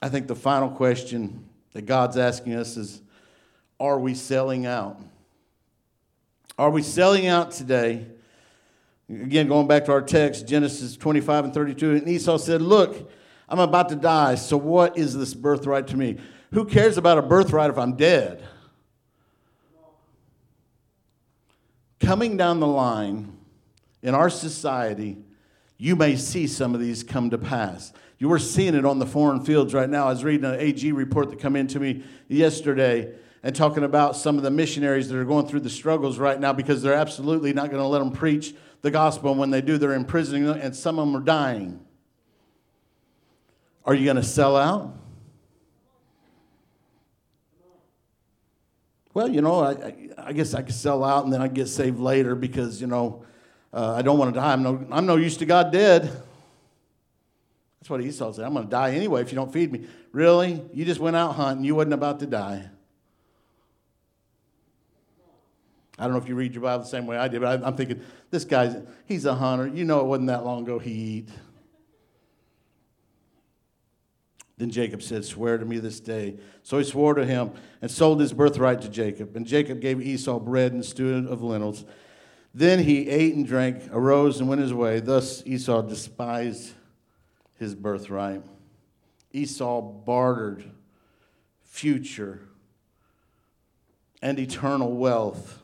I 0.00 0.08
think 0.08 0.28
the 0.28 0.36
final 0.36 0.70
question 0.70 1.44
that 1.74 1.82
God's 1.82 2.16
asking 2.16 2.54
us 2.54 2.78
is 2.78 3.02
Are 3.78 3.98
we 3.98 4.14
selling 4.14 4.64
out? 4.64 4.98
Are 6.56 6.70
we 6.70 6.82
selling 6.82 7.26
out 7.26 7.50
today? 7.50 8.06
Again, 9.08 9.48
going 9.48 9.66
back 9.66 9.84
to 9.84 9.92
our 9.92 10.00
text, 10.00 10.48
Genesis 10.48 10.96
25 10.96 11.46
and 11.46 11.54
32, 11.54 11.90
and 11.96 12.08
Esau 12.08 12.38
said, 12.38 12.62
Look, 12.62 13.10
I'm 13.48 13.58
about 13.58 13.90
to 13.90 13.96
die, 13.96 14.36
so 14.36 14.56
what 14.56 14.96
is 14.96 15.16
this 15.16 15.34
birthright 15.34 15.86
to 15.88 15.96
me? 15.96 16.16
Who 16.52 16.64
cares 16.64 16.96
about 16.96 17.18
a 17.18 17.22
birthright 17.22 17.70
if 17.70 17.76
I'm 17.76 17.96
dead? 17.96 18.42
Coming 22.00 22.36
down 22.36 22.60
the 22.60 22.66
line 22.66 23.36
in 24.02 24.14
our 24.14 24.30
society, 24.30 25.18
you 25.76 25.96
may 25.96 26.16
see 26.16 26.46
some 26.46 26.74
of 26.74 26.80
these 26.80 27.02
come 27.02 27.30
to 27.30 27.38
pass. 27.38 27.92
You 28.18 28.28
were 28.28 28.38
seeing 28.38 28.74
it 28.74 28.86
on 28.86 28.98
the 28.98 29.06
foreign 29.06 29.44
fields 29.44 29.74
right 29.74 29.88
now. 29.88 30.06
I 30.06 30.10
was 30.10 30.24
reading 30.24 30.44
an 30.46 30.58
AG 30.58 30.92
report 30.92 31.30
that 31.30 31.40
came 31.40 31.56
into 31.56 31.80
me 31.80 32.04
yesterday 32.28 33.14
and 33.42 33.54
talking 33.54 33.84
about 33.84 34.16
some 34.16 34.38
of 34.38 34.42
the 34.42 34.50
missionaries 34.50 35.08
that 35.08 35.18
are 35.18 35.24
going 35.24 35.46
through 35.46 35.60
the 35.60 35.70
struggles 35.70 36.18
right 36.18 36.40
now 36.40 36.52
because 36.52 36.80
they're 36.80 36.94
absolutely 36.94 37.52
not 37.52 37.70
going 37.70 37.82
to 37.82 37.86
let 37.86 37.98
them 37.98 38.12
preach 38.12 38.54
the 38.84 38.90
gospel. 38.90 39.30
And 39.30 39.40
when 39.40 39.50
they 39.50 39.62
do, 39.62 39.78
they're 39.78 39.94
imprisoning 39.94 40.44
them, 40.44 40.60
and 40.60 40.76
some 40.76 40.98
of 40.98 41.06
them 41.06 41.16
are 41.16 41.24
dying. 41.24 41.80
Are 43.86 43.94
you 43.94 44.04
going 44.04 44.16
to 44.16 44.22
sell 44.22 44.56
out? 44.56 44.94
Well, 49.14 49.28
you 49.28 49.40
know, 49.40 49.60
I, 49.60 49.94
I 50.18 50.32
guess 50.34 50.52
I 50.52 50.60
could 50.62 50.74
sell 50.74 51.02
out 51.02 51.24
and 51.24 51.32
then 51.32 51.40
I 51.40 51.48
get 51.48 51.68
saved 51.68 51.98
later 51.98 52.34
because, 52.34 52.80
you 52.80 52.86
know, 52.86 53.24
uh, 53.72 53.94
I 53.94 54.02
don't 54.02 54.18
want 54.18 54.34
to 54.34 54.40
die. 54.40 54.52
I'm 54.52 54.62
no, 54.62 54.86
I'm 54.90 55.06
no 55.06 55.16
use 55.16 55.36
to 55.38 55.46
God 55.46 55.72
dead. 55.72 56.02
That's 57.80 57.88
what 57.88 58.00
Esau 58.00 58.32
said. 58.32 58.44
I'm 58.44 58.52
going 58.52 58.66
to 58.66 58.70
die 58.70 58.94
anyway 58.94 59.22
if 59.22 59.30
you 59.30 59.36
don't 59.36 59.52
feed 59.52 59.72
me. 59.72 59.86
Really? 60.12 60.62
You 60.72 60.84
just 60.84 61.00
went 61.00 61.16
out 61.16 61.36
hunting. 61.36 61.64
You 61.64 61.74
wasn't 61.74 61.94
about 61.94 62.20
to 62.20 62.26
die. 62.26 62.68
I 65.98 66.04
don't 66.04 66.12
know 66.12 66.18
if 66.18 66.28
you 66.28 66.34
read 66.34 66.54
your 66.54 66.62
Bible 66.62 66.82
the 66.82 66.88
same 66.88 67.06
way 67.06 67.16
I 67.16 67.28
did, 67.28 67.40
but 67.40 67.62
I, 67.62 67.68
am 67.68 67.76
thinking, 67.76 68.00
this 68.30 68.44
guy's, 68.44 68.76
he's 69.06 69.26
a 69.26 69.34
hunter. 69.34 69.68
You 69.68 69.84
know 69.84 70.00
it 70.00 70.06
wasn't 70.06 70.28
that 70.28 70.44
long 70.44 70.62
ago 70.62 70.78
he 70.78 71.18
ate. 71.18 71.28
Then 74.56 74.70
Jacob 74.70 75.02
said, 75.02 75.24
Swear 75.24 75.58
to 75.58 75.64
me 75.64 75.78
this 75.78 76.00
day. 76.00 76.36
So 76.62 76.78
he 76.78 76.84
swore 76.84 77.14
to 77.14 77.26
him 77.26 77.52
and 77.82 77.90
sold 77.90 78.20
his 78.20 78.32
birthright 78.32 78.82
to 78.82 78.88
Jacob. 78.88 79.36
And 79.36 79.46
Jacob 79.46 79.80
gave 79.80 80.00
Esau 80.00 80.38
bread 80.38 80.72
and 80.72 80.84
stew 80.84 81.26
of 81.28 81.42
lentils. 81.42 81.84
Then 82.52 82.78
he 82.78 83.08
ate 83.08 83.34
and 83.34 83.46
drank, 83.46 83.82
arose 83.90 84.38
and 84.38 84.48
went 84.48 84.60
his 84.60 84.72
way. 84.72 85.00
Thus 85.00 85.42
Esau 85.44 85.82
despised 85.82 86.72
his 87.58 87.74
birthright. 87.74 88.42
Esau 89.32 89.80
bartered 89.80 90.70
future 91.62 92.48
and 94.22 94.38
eternal 94.38 94.92
wealth 94.92 95.63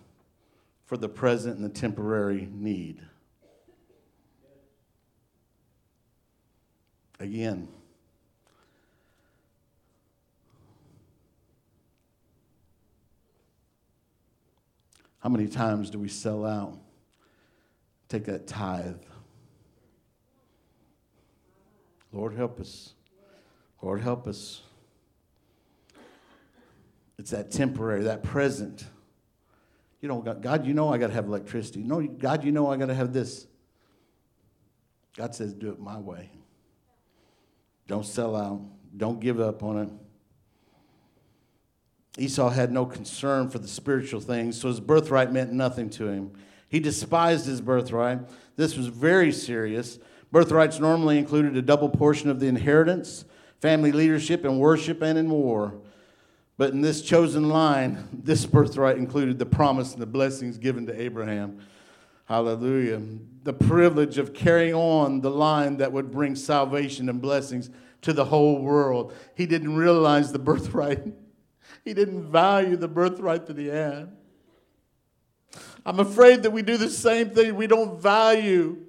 for 0.91 0.97
the 0.97 1.09
present 1.09 1.55
and 1.55 1.65
the 1.65 1.69
temporary 1.69 2.49
need. 2.51 3.01
Again, 7.21 7.69
how 15.21 15.29
many 15.29 15.47
times 15.47 15.91
do 15.91 16.01
we 16.01 16.09
sell 16.09 16.45
out? 16.45 16.77
Take 18.09 18.25
that 18.25 18.49
tithe 18.49 18.97
Lord, 22.13 22.35
help 22.35 22.59
us. 22.59 22.95
Lord, 23.81 24.01
help 24.01 24.27
us. 24.27 24.63
It's 27.17 27.31
that 27.31 27.53
temporary, 27.53 28.03
that 28.03 28.25
present. 28.25 28.87
You 30.01 30.09
know, 30.09 30.21
God, 30.21 30.67
you 30.67 30.73
know 30.73 30.93
I 30.93 30.99
got 30.99 31.09
to 31.09 31.13
have 31.13 31.27
electricity. 31.27 31.83
No, 31.83 32.01
God, 32.01 32.45
you 32.45 32.53
know 32.53 32.71
I 32.71 32.77
got 32.77 32.87
to 32.87 32.95
have 32.95 33.13
this. 33.13 33.47
God 35.17 35.35
says, 35.35 35.53
do 35.53 35.71
it 35.71 35.79
my 35.79 35.99
way. 35.99 36.31
Don't 37.87 38.07
sell 38.07 38.35
out. 38.35 38.63
Don't 38.97 39.21
give 39.21 39.41
up 39.41 39.63
on 39.63 39.79
it. 39.79 39.89
Esau 42.19 42.49
had 42.49 42.73
no 42.73 42.87
concern 42.87 43.49
for 43.49 43.59
the 43.59 43.69
spiritual 43.69 44.21
things, 44.21 44.61
so 44.61 44.69
his 44.69 44.81
birthright 44.81 45.33
meant 45.33 45.53
nothing 45.53 45.91
to 45.91 46.09
him. 46.09 46.33
He 46.69 46.81
despised 46.81 47.47
his 47.47 47.61
birthright. 47.61 48.21
This 48.57 48.77
was 48.77 48.87
very 48.87 49.33
serious. 49.33 49.99
Birthrights 50.33 50.79
normally 50.79 51.19
included 51.19 51.57
a 51.57 51.63
double 51.63 51.89
portion 51.89 52.31
of 52.31 52.41
the 52.41 52.47
inheritance, 52.47 53.25
family 53.61 53.93
leadership, 53.93 54.45
and 54.45 54.59
worship 54.59 55.03
and 55.03 55.19
in 55.19 55.31
war. 55.31 55.81
But 56.61 56.75
in 56.75 56.83
this 56.83 57.01
chosen 57.01 57.49
line, 57.49 58.07
this 58.13 58.45
birthright 58.45 58.99
included 58.99 59.39
the 59.39 59.47
promise 59.47 59.95
and 59.95 60.03
the 60.03 60.05
blessings 60.05 60.59
given 60.59 60.85
to 60.89 61.01
Abraham. 61.01 61.61
Hallelujah. 62.27 63.01
The 63.45 63.55
privilege 63.55 64.19
of 64.19 64.35
carrying 64.35 64.75
on 64.75 65.23
the 65.23 65.31
line 65.31 65.79
that 65.79 65.91
would 65.91 66.11
bring 66.11 66.37
salvation 66.37 67.09
and 67.09 67.19
blessings 67.19 67.71
to 68.03 68.13
the 68.13 68.27
whole 68.27 68.61
world. 68.61 69.15
He 69.35 69.47
didn't 69.47 69.75
realize 69.75 70.33
the 70.33 70.39
birthright, 70.39 71.03
he 71.83 71.95
didn't 71.95 72.25
value 72.25 72.77
the 72.77 72.89
birthright 72.89 73.47
that 73.47 73.57
he 73.57 73.69
had. 73.69 74.15
I'm 75.87 75.99
afraid 75.99 76.43
that 76.43 76.51
we 76.51 76.61
do 76.61 76.77
the 76.77 76.91
same 76.91 77.31
thing. 77.31 77.55
We 77.55 77.69
don't 77.69 77.99
value 77.99 78.85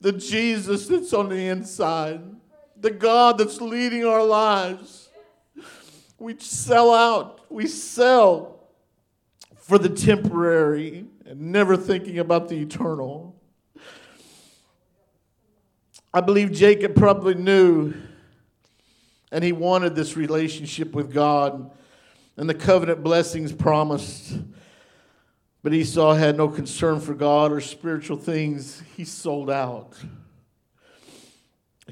the 0.00 0.12
Jesus 0.12 0.86
that's 0.88 1.12
on 1.12 1.28
the 1.28 1.48
inside, 1.48 2.22
the 2.80 2.90
God 2.90 3.36
that's 3.36 3.60
leading 3.60 4.06
our 4.06 4.24
lives. 4.24 5.01
We 6.22 6.36
sell 6.38 6.94
out, 6.94 7.40
we 7.50 7.66
sell 7.66 8.60
for 9.56 9.76
the 9.76 9.88
temporary 9.88 11.04
and 11.26 11.50
never 11.50 11.76
thinking 11.76 12.20
about 12.20 12.48
the 12.48 12.62
eternal. 12.62 13.34
I 16.14 16.20
believe 16.20 16.52
Jacob 16.52 16.94
probably 16.94 17.34
knew 17.34 17.94
and 19.32 19.42
he 19.42 19.50
wanted 19.50 19.96
this 19.96 20.16
relationship 20.16 20.92
with 20.94 21.12
God 21.12 21.72
and 22.36 22.48
the 22.48 22.54
covenant 22.54 23.02
blessings 23.02 23.52
promised. 23.52 24.38
But 25.64 25.74
Esau 25.74 26.14
had 26.14 26.36
no 26.36 26.46
concern 26.46 27.00
for 27.00 27.14
God 27.14 27.50
or 27.50 27.60
spiritual 27.60 28.16
things. 28.16 28.80
He 28.96 29.04
sold 29.04 29.50
out. 29.50 29.96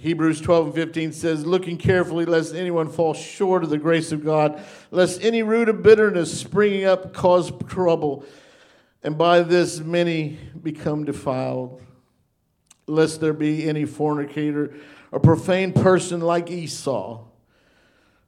Hebrews 0.00 0.40
12 0.40 0.66
and 0.66 0.74
15 0.74 1.12
says, 1.12 1.44
Looking 1.44 1.76
carefully, 1.76 2.24
lest 2.24 2.54
anyone 2.54 2.88
fall 2.88 3.12
short 3.12 3.62
of 3.62 3.68
the 3.68 3.76
grace 3.76 4.12
of 4.12 4.24
God, 4.24 4.64
lest 4.90 5.22
any 5.22 5.42
root 5.42 5.68
of 5.68 5.82
bitterness 5.82 6.40
springing 6.40 6.86
up 6.86 7.12
cause 7.12 7.52
trouble, 7.66 8.24
and 9.02 9.18
by 9.18 9.42
this 9.42 9.78
many 9.80 10.38
become 10.62 11.04
defiled. 11.04 11.82
Lest 12.86 13.20
there 13.20 13.34
be 13.34 13.68
any 13.68 13.84
fornicator 13.84 14.74
or 15.12 15.20
profane 15.20 15.74
person 15.74 16.20
like 16.20 16.50
Esau, 16.50 17.22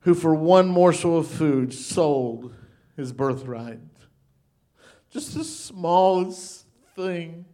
who 0.01 0.13
for 0.13 0.35
one 0.35 0.69
morsel 0.69 1.17
of 1.17 1.27
food 1.27 1.73
sold 1.73 2.55
his 2.99 3.15
birthright. 3.15 3.81
Just 5.11 5.35
the 5.35 5.45
smallest 5.45 6.67
thing. 6.95 7.47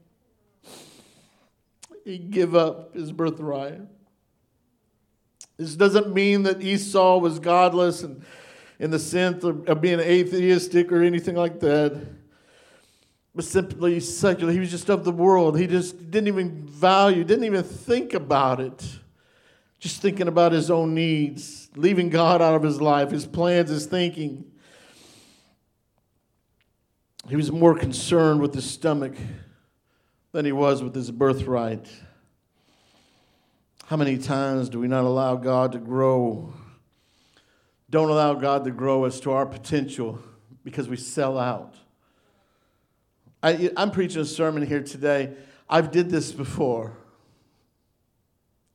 He'd 2.04 2.32
give 2.32 2.56
up 2.56 2.94
his 2.94 3.12
birthright. 3.12 3.82
This 5.58 5.74
doesn't 5.74 6.14
mean 6.14 6.44
that 6.44 6.62
Esau 6.62 7.18
was 7.18 7.38
godless 7.38 8.02
and 8.02 8.24
in 8.78 8.92
the 8.92 8.98
sense 8.98 9.42
of 9.42 9.80
being 9.80 9.98
atheistic 9.98 10.92
or 10.92 11.02
anything 11.02 11.34
like 11.34 11.58
that, 11.60 12.00
but 13.34 13.44
simply 13.44 13.98
secular. 13.98 14.52
He 14.52 14.60
was 14.60 14.70
just 14.70 14.88
of 14.88 15.04
the 15.04 15.10
world. 15.10 15.58
He 15.58 15.66
just 15.66 16.12
didn't 16.12 16.28
even 16.28 16.64
value, 16.64 17.24
didn't 17.24 17.44
even 17.44 17.64
think 17.64 18.14
about 18.14 18.60
it. 18.60 18.88
Just 19.80 20.00
thinking 20.00 20.28
about 20.28 20.52
his 20.52 20.70
own 20.70 20.94
needs, 20.94 21.68
leaving 21.74 22.08
God 22.08 22.40
out 22.40 22.54
of 22.54 22.62
his 22.62 22.80
life, 22.80 23.10
his 23.10 23.26
plans, 23.26 23.70
his 23.70 23.86
thinking. 23.86 24.44
He 27.28 27.34
was 27.34 27.50
more 27.50 27.76
concerned 27.76 28.40
with 28.40 28.54
his 28.54 28.68
stomach 28.68 29.14
than 30.30 30.44
he 30.44 30.52
was 30.52 30.84
with 30.84 30.94
his 30.94 31.10
birthright. 31.10 31.88
How 33.88 33.96
many 33.96 34.18
times 34.18 34.68
do 34.68 34.80
we 34.80 34.86
not 34.86 35.04
allow 35.04 35.36
God 35.36 35.72
to 35.72 35.78
grow? 35.78 36.52
Don't 37.88 38.10
allow 38.10 38.34
God 38.34 38.64
to 38.64 38.70
grow 38.70 39.06
us 39.06 39.18
to 39.20 39.30
our 39.30 39.46
potential 39.46 40.18
because 40.62 40.90
we 40.90 40.98
sell 40.98 41.38
out. 41.38 41.74
I, 43.42 43.70
am 43.78 43.90
preaching 43.90 44.20
a 44.20 44.26
sermon 44.26 44.66
here 44.66 44.82
today. 44.82 45.32
I've 45.70 45.90
did 45.90 46.10
this 46.10 46.32
before. 46.32 46.98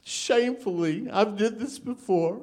Shamefully, 0.03 1.07
I've 1.11 1.37
did 1.37 1.59
this 1.59 1.77
before. 1.77 2.41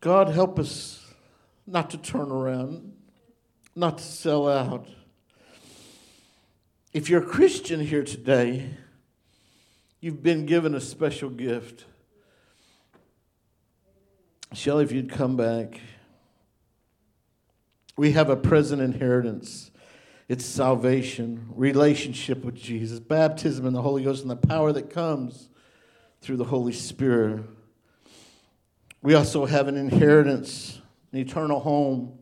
God, 0.00 0.30
help 0.30 0.58
us 0.58 1.04
not 1.66 1.90
to 1.90 1.98
turn 1.98 2.30
around, 2.30 2.94
not 3.74 3.98
to 3.98 4.04
sell 4.04 4.48
out. 4.48 4.88
If 6.94 7.10
you're 7.10 7.22
a 7.22 7.26
Christian 7.26 7.80
here 7.80 8.02
today, 8.02 8.70
you've 10.00 10.22
been 10.22 10.46
given 10.46 10.74
a 10.74 10.80
special 10.80 11.30
gift. 11.30 11.84
Shelly, 14.52 14.84
if 14.84 14.92
you'd 14.92 15.10
come 15.10 15.36
back. 15.36 15.80
We 17.96 18.12
have 18.12 18.28
a 18.28 18.36
present 18.36 18.82
inheritance. 18.82 19.70
It's 20.28 20.44
salvation, 20.44 21.46
relationship 21.54 22.44
with 22.44 22.54
Jesus, 22.54 22.98
baptism 22.98 23.64
in 23.66 23.72
the 23.72 23.82
Holy 23.82 24.02
Ghost, 24.02 24.22
and 24.22 24.30
the 24.30 24.36
power 24.36 24.72
that 24.72 24.90
comes 24.90 25.48
through 26.20 26.36
the 26.36 26.44
Holy 26.44 26.72
Spirit. 26.72 27.42
We 29.02 29.14
also 29.14 29.46
have 29.46 29.68
an 29.68 29.76
inheritance, 29.76 30.80
an 31.12 31.20
eternal 31.20 31.60
home, 31.60 32.18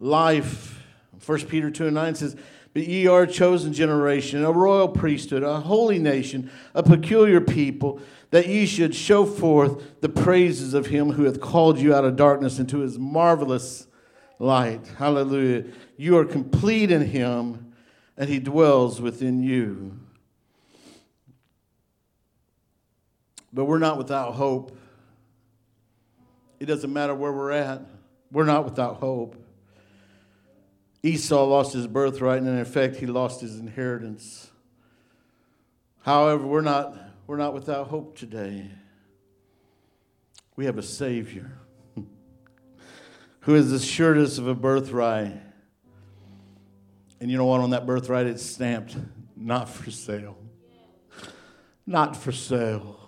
life. 0.00 0.82
1 1.24 1.40
Peter 1.42 1.70
2 1.70 1.86
and 1.86 1.94
9 1.94 2.14
says, 2.16 2.36
But 2.72 2.86
ye 2.86 3.06
are 3.08 3.22
a 3.22 3.26
chosen 3.26 3.72
generation, 3.72 4.44
a 4.44 4.52
royal 4.52 4.88
priesthood, 4.88 5.42
a 5.42 5.60
holy 5.60 5.98
nation, 5.98 6.50
a 6.74 6.82
peculiar 6.82 7.40
people, 7.40 8.00
that 8.30 8.46
ye 8.46 8.64
should 8.64 8.94
show 8.94 9.26
forth 9.26 10.00
the 10.00 10.08
praises 10.08 10.72
of 10.72 10.86
him 10.86 11.12
who 11.12 11.24
hath 11.24 11.40
called 11.40 11.78
you 11.78 11.92
out 11.92 12.04
of 12.04 12.14
darkness 12.14 12.60
into 12.60 12.78
his 12.78 12.96
marvelous 12.96 13.88
light. 14.38 14.86
Hallelujah. 14.98 15.64
You 15.96 16.16
are 16.18 16.24
complete 16.24 16.92
in 16.92 17.06
him, 17.06 17.72
and 18.16 18.30
he 18.30 18.38
dwells 18.38 19.00
within 19.00 19.42
you. 19.42 19.98
But 23.52 23.64
we're 23.64 23.78
not 23.78 23.98
without 23.98 24.34
hope. 24.34 24.76
It 26.60 26.66
doesn't 26.66 26.92
matter 26.92 27.14
where 27.16 27.32
we're 27.32 27.50
at, 27.50 27.82
we're 28.30 28.44
not 28.44 28.64
without 28.64 28.96
hope. 28.96 29.34
Esau 31.02 31.44
lost 31.44 31.72
his 31.72 31.86
birthright, 31.86 32.38
and 32.38 32.48
in 32.48 32.58
effect, 32.58 32.96
he 32.96 33.06
lost 33.06 33.40
his 33.40 33.58
inheritance. 33.58 34.50
However, 36.02 36.46
we're 36.46 36.60
not, 36.60 36.96
we're 37.26 37.36
not 37.36 37.54
without 37.54 37.88
hope 37.88 38.16
today. 38.16 38.70
We 40.56 40.66
have 40.66 40.76
a 40.76 40.82
Savior 40.82 41.58
who 43.40 43.54
has 43.54 43.72
assured 43.72 44.18
us 44.18 44.38
of 44.38 44.46
a 44.46 44.54
birthright. 44.54 45.40
And 47.20 47.30
you 47.30 47.38
know 47.38 47.46
what? 47.46 47.60
On 47.60 47.70
that 47.70 47.86
birthright, 47.86 48.26
it's 48.26 48.44
stamped 48.44 48.96
not 49.36 49.68
for 49.68 49.90
sale. 49.90 50.36
Not 51.86 52.16
for 52.16 52.32
sale. 52.32 52.98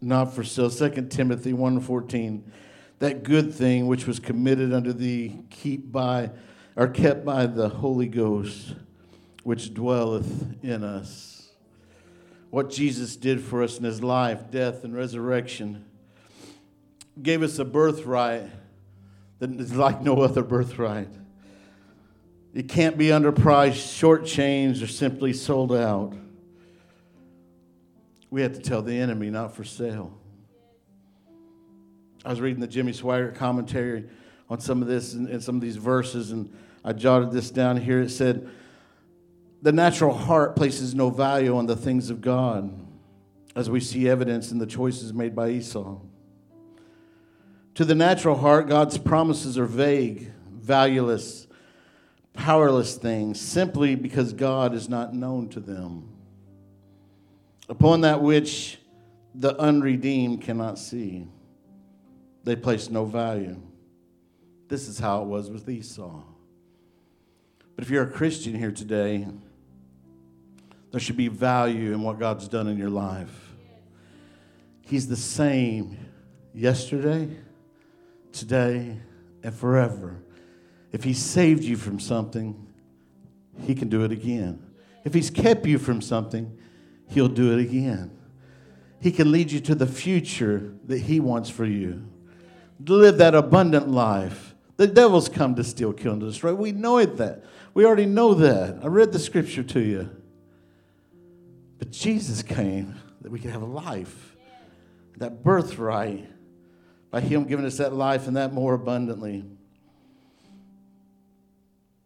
Not 0.00 0.34
for 0.34 0.42
sale. 0.42 0.70
2 0.70 1.08
Timothy 1.08 1.52
1.14 1.52 2.42
That 3.02 3.24
good 3.24 3.52
thing 3.52 3.88
which 3.88 4.06
was 4.06 4.20
committed 4.20 4.72
unto 4.72 4.92
thee, 4.92 5.40
keep 5.50 5.90
by, 5.90 6.30
or 6.76 6.86
kept 6.86 7.24
by 7.24 7.46
the 7.46 7.68
Holy 7.68 8.06
Ghost, 8.06 8.76
which 9.42 9.74
dwelleth 9.74 10.62
in 10.62 10.84
us. 10.84 11.50
What 12.50 12.70
Jesus 12.70 13.16
did 13.16 13.40
for 13.40 13.64
us 13.64 13.76
in 13.76 13.82
his 13.82 14.04
life, 14.04 14.52
death, 14.52 14.84
and 14.84 14.94
resurrection 14.94 15.84
gave 17.20 17.42
us 17.42 17.58
a 17.58 17.64
birthright 17.64 18.48
that 19.40 19.50
is 19.50 19.74
like 19.74 20.00
no 20.00 20.22
other 20.22 20.44
birthright. 20.44 21.10
It 22.54 22.68
can't 22.68 22.96
be 22.96 23.06
underpriced, 23.06 23.98
shortchanged, 23.98 24.80
or 24.80 24.86
simply 24.86 25.32
sold 25.32 25.72
out. 25.72 26.14
We 28.30 28.42
have 28.42 28.52
to 28.52 28.60
tell 28.60 28.80
the 28.80 28.96
enemy, 28.96 29.28
not 29.28 29.56
for 29.56 29.64
sale. 29.64 30.21
I 32.24 32.30
was 32.30 32.40
reading 32.40 32.60
the 32.60 32.68
Jimmy 32.68 32.92
Swaggart 32.92 33.34
commentary 33.34 34.04
on 34.48 34.60
some 34.60 34.80
of 34.82 34.88
this 34.88 35.14
and, 35.14 35.28
and 35.28 35.42
some 35.42 35.56
of 35.56 35.60
these 35.60 35.76
verses, 35.76 36.30
and 36.30 36.54
I 36.84 36.92
jotted 36.92 37.32
this 37.32 37.50
down 37.50 37.76
here. 37.76 38.00
It 38.00 38.10
said, 38.10 38.48
The 39.62 39.72
natural 39.72 40.14
heart 40.14 40.54
places 40.54 40.94
no 40.94 41.10
value 41.10 41.56
on 41.56 41.66
the 41.66 41.76
things 41.76 42.10
of 42.10 42.20
God, 42.20 42.72
as 43.56 43.68
we 43.68 43.80
see 43.80 44.08
evidence 44.08 44.52
in 44.52 44.58
the 44.58 44.66
choices 44.66 45.12
made 45.12 45.34
by 45.34 45.50
Esau. 45.50 45.98
To 47.74 47.84
the 47.84 47.94
natural 47.94 48.36
heart, 48.36 48.68
God's 48.68 48.98
promises 48.98 49.58
are 49.58 49.66
vague, 49.66 50.30
valueless, 50.50 51.46
powerless 52.34 52.96
things, 52.96 53.40
simply 53.40 53.94
because 53.94 54.32
God 54.32 54.74
is 54.74 54.88
not 54.88 55.14
known 55.14 55.48
to 55.50 55.60
them. 55.60 56.08
Upon 57.68 58.02
that 58.02 58.22
which 58.22 58.78
the 59.34 59.58
unredeemed 59.58 60.42
cannot 60.42 60.78
see, 60.78 61.26
they 62.44 62.56
place 62.56 62.90
no 62.90 63.04
value. 63.04 63.60
This 64.68 64.88
is 64.88 64.98
how 64.98 65.22
it 65.22 65.26
was 65.26 65.50
with 65.50 65.68
Esau. 65.68 66.22
But 67.76 67.84
if 67.84 67.90
you're 67.90 68.04
a 68.04 68.10
Christian 68.10 68.54
here 68.54 68.72
today, 68.72 69.26
there 70.90 71.00
should 71.00 71.16
be 71.16 71.28
value 71.28 71.92
in 71.92 72.02
what 72.02 72.18
God's 72.18 72.48
done 72.48 72.68
in 72.68 72.76
your 72.76 72.90
life. 72.90 73.54
He's 74.82 75.08
the 75.08 75.16
same 75.16 75.96
yesterday 76.52 77.28
today, 78.32 78.96
and 79.42 79.54
forever. 79.54 80.16
If 80.90 81.04
He 81.04 81.14
saved 81.14 81.62
you 81.62 81.76
from 81.76 82.00
something, 82.00 82.66
He 83.62 83.74
can 83.74 83.88
do 83.88 84.04
it 84.04 84.12
again. 84.12 84.62
If 85.04 85.14
He's 85.14 85.30
kept 85.30 85.66
you 85.66 85.78
from 85.78 86.00
something, 86.00 86.58
He'll 87.08 87.28
do 87.28 87.56
it 87.56 87.60
again. 87.60 88.10
He 89.00 89.12
can 89.12 89.32
lead 89.32 89.50
you 89.50 89.60
to 89.60 89.74
the 89.74 89.86
future 89.86 90.74
that 90.86 90.98
He 90.98 91.20
wants 91.20 91.50
for 91.50 91.64
you. 91.64 92.08
Live 92.86 93.18
that 93.18 93.34
abundant 93.34 93.88
life. 93.88 94.54
The 94.76 94.86
devil's 94.86 95.28
come 95.28 95.54
to 95.56 95.64
steal, 95.64 95.92
kill, 95.92 96.12
and 96.12 96.20
destroy. 96.20 96.54
We 96.54 96.72
know 96.72 96.98
it 96.98 97.16
that. 97.18 97.44
We 97.74 97.84
already 97.84 98.06
know 98.06 98.34
that. 98.34 98.80
I 98.82 98.86
read 98.86 99.12
the 99.12 99.18
scripture 99.18 99.62
to 99.62 99.80
you. 99.80 100.10
But 101.78 101.90
Jesus 101.90 102.42
came 102.42 102.94
that 103.20 103.30
we 103.30 103.38
could 103.38 103.50
have 103.50 103.62
a 103.62 103.66
life, 103.66 104.36
that 105.18 105.42
birthright 105.42 106.28
by 107.10 107.20
Him 107.20 107.44
giving 107.44 107.64
us 107.66 107.76
that 107.76 107.92
life 107.92 108.26
and 108.26 108.36
that 108.36 108.52
more 108.52 108.74
abundantly. 108.74 109.44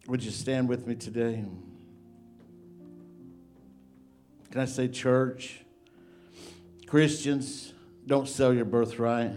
Would 0.09 0.23
you 0.23 0.31
stand 0.31 0.69
with 0.69 0.87
me 0.87 0.95
today? 0.95 1.45
Can 4.51 4.61
I 4.61 4.65
say, 4.65 4.89
church, 4.89 5.62
Christians, 6.87 7.73
don't 8.07 8.29
sell 8.29 8.55
your 8.55 8.65
birthright. 8.65 9.33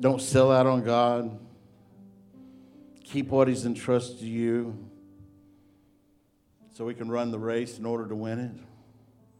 Don't 0.00 0.22
sell 0.22 0.50
out 0.50 0.66
on 0.66 0.82
God. 0.82 1.38
Keep 3.04 3.28
what 3.28 3.48
He's 3.48 3.66
entrusted 3.66 4.20
to 4.20 4.26
you 4.26 4.88
so 6.72 6.86
we 6.86 6.94
can 6.94 7.10
run 7.10 7.30
the 7.30 7.38
race 7.38 7.78
in 7.78 7.84
order 7.84 8.08
to 8.08 8.14
win 8.14 8.38
it. 8.38 8.69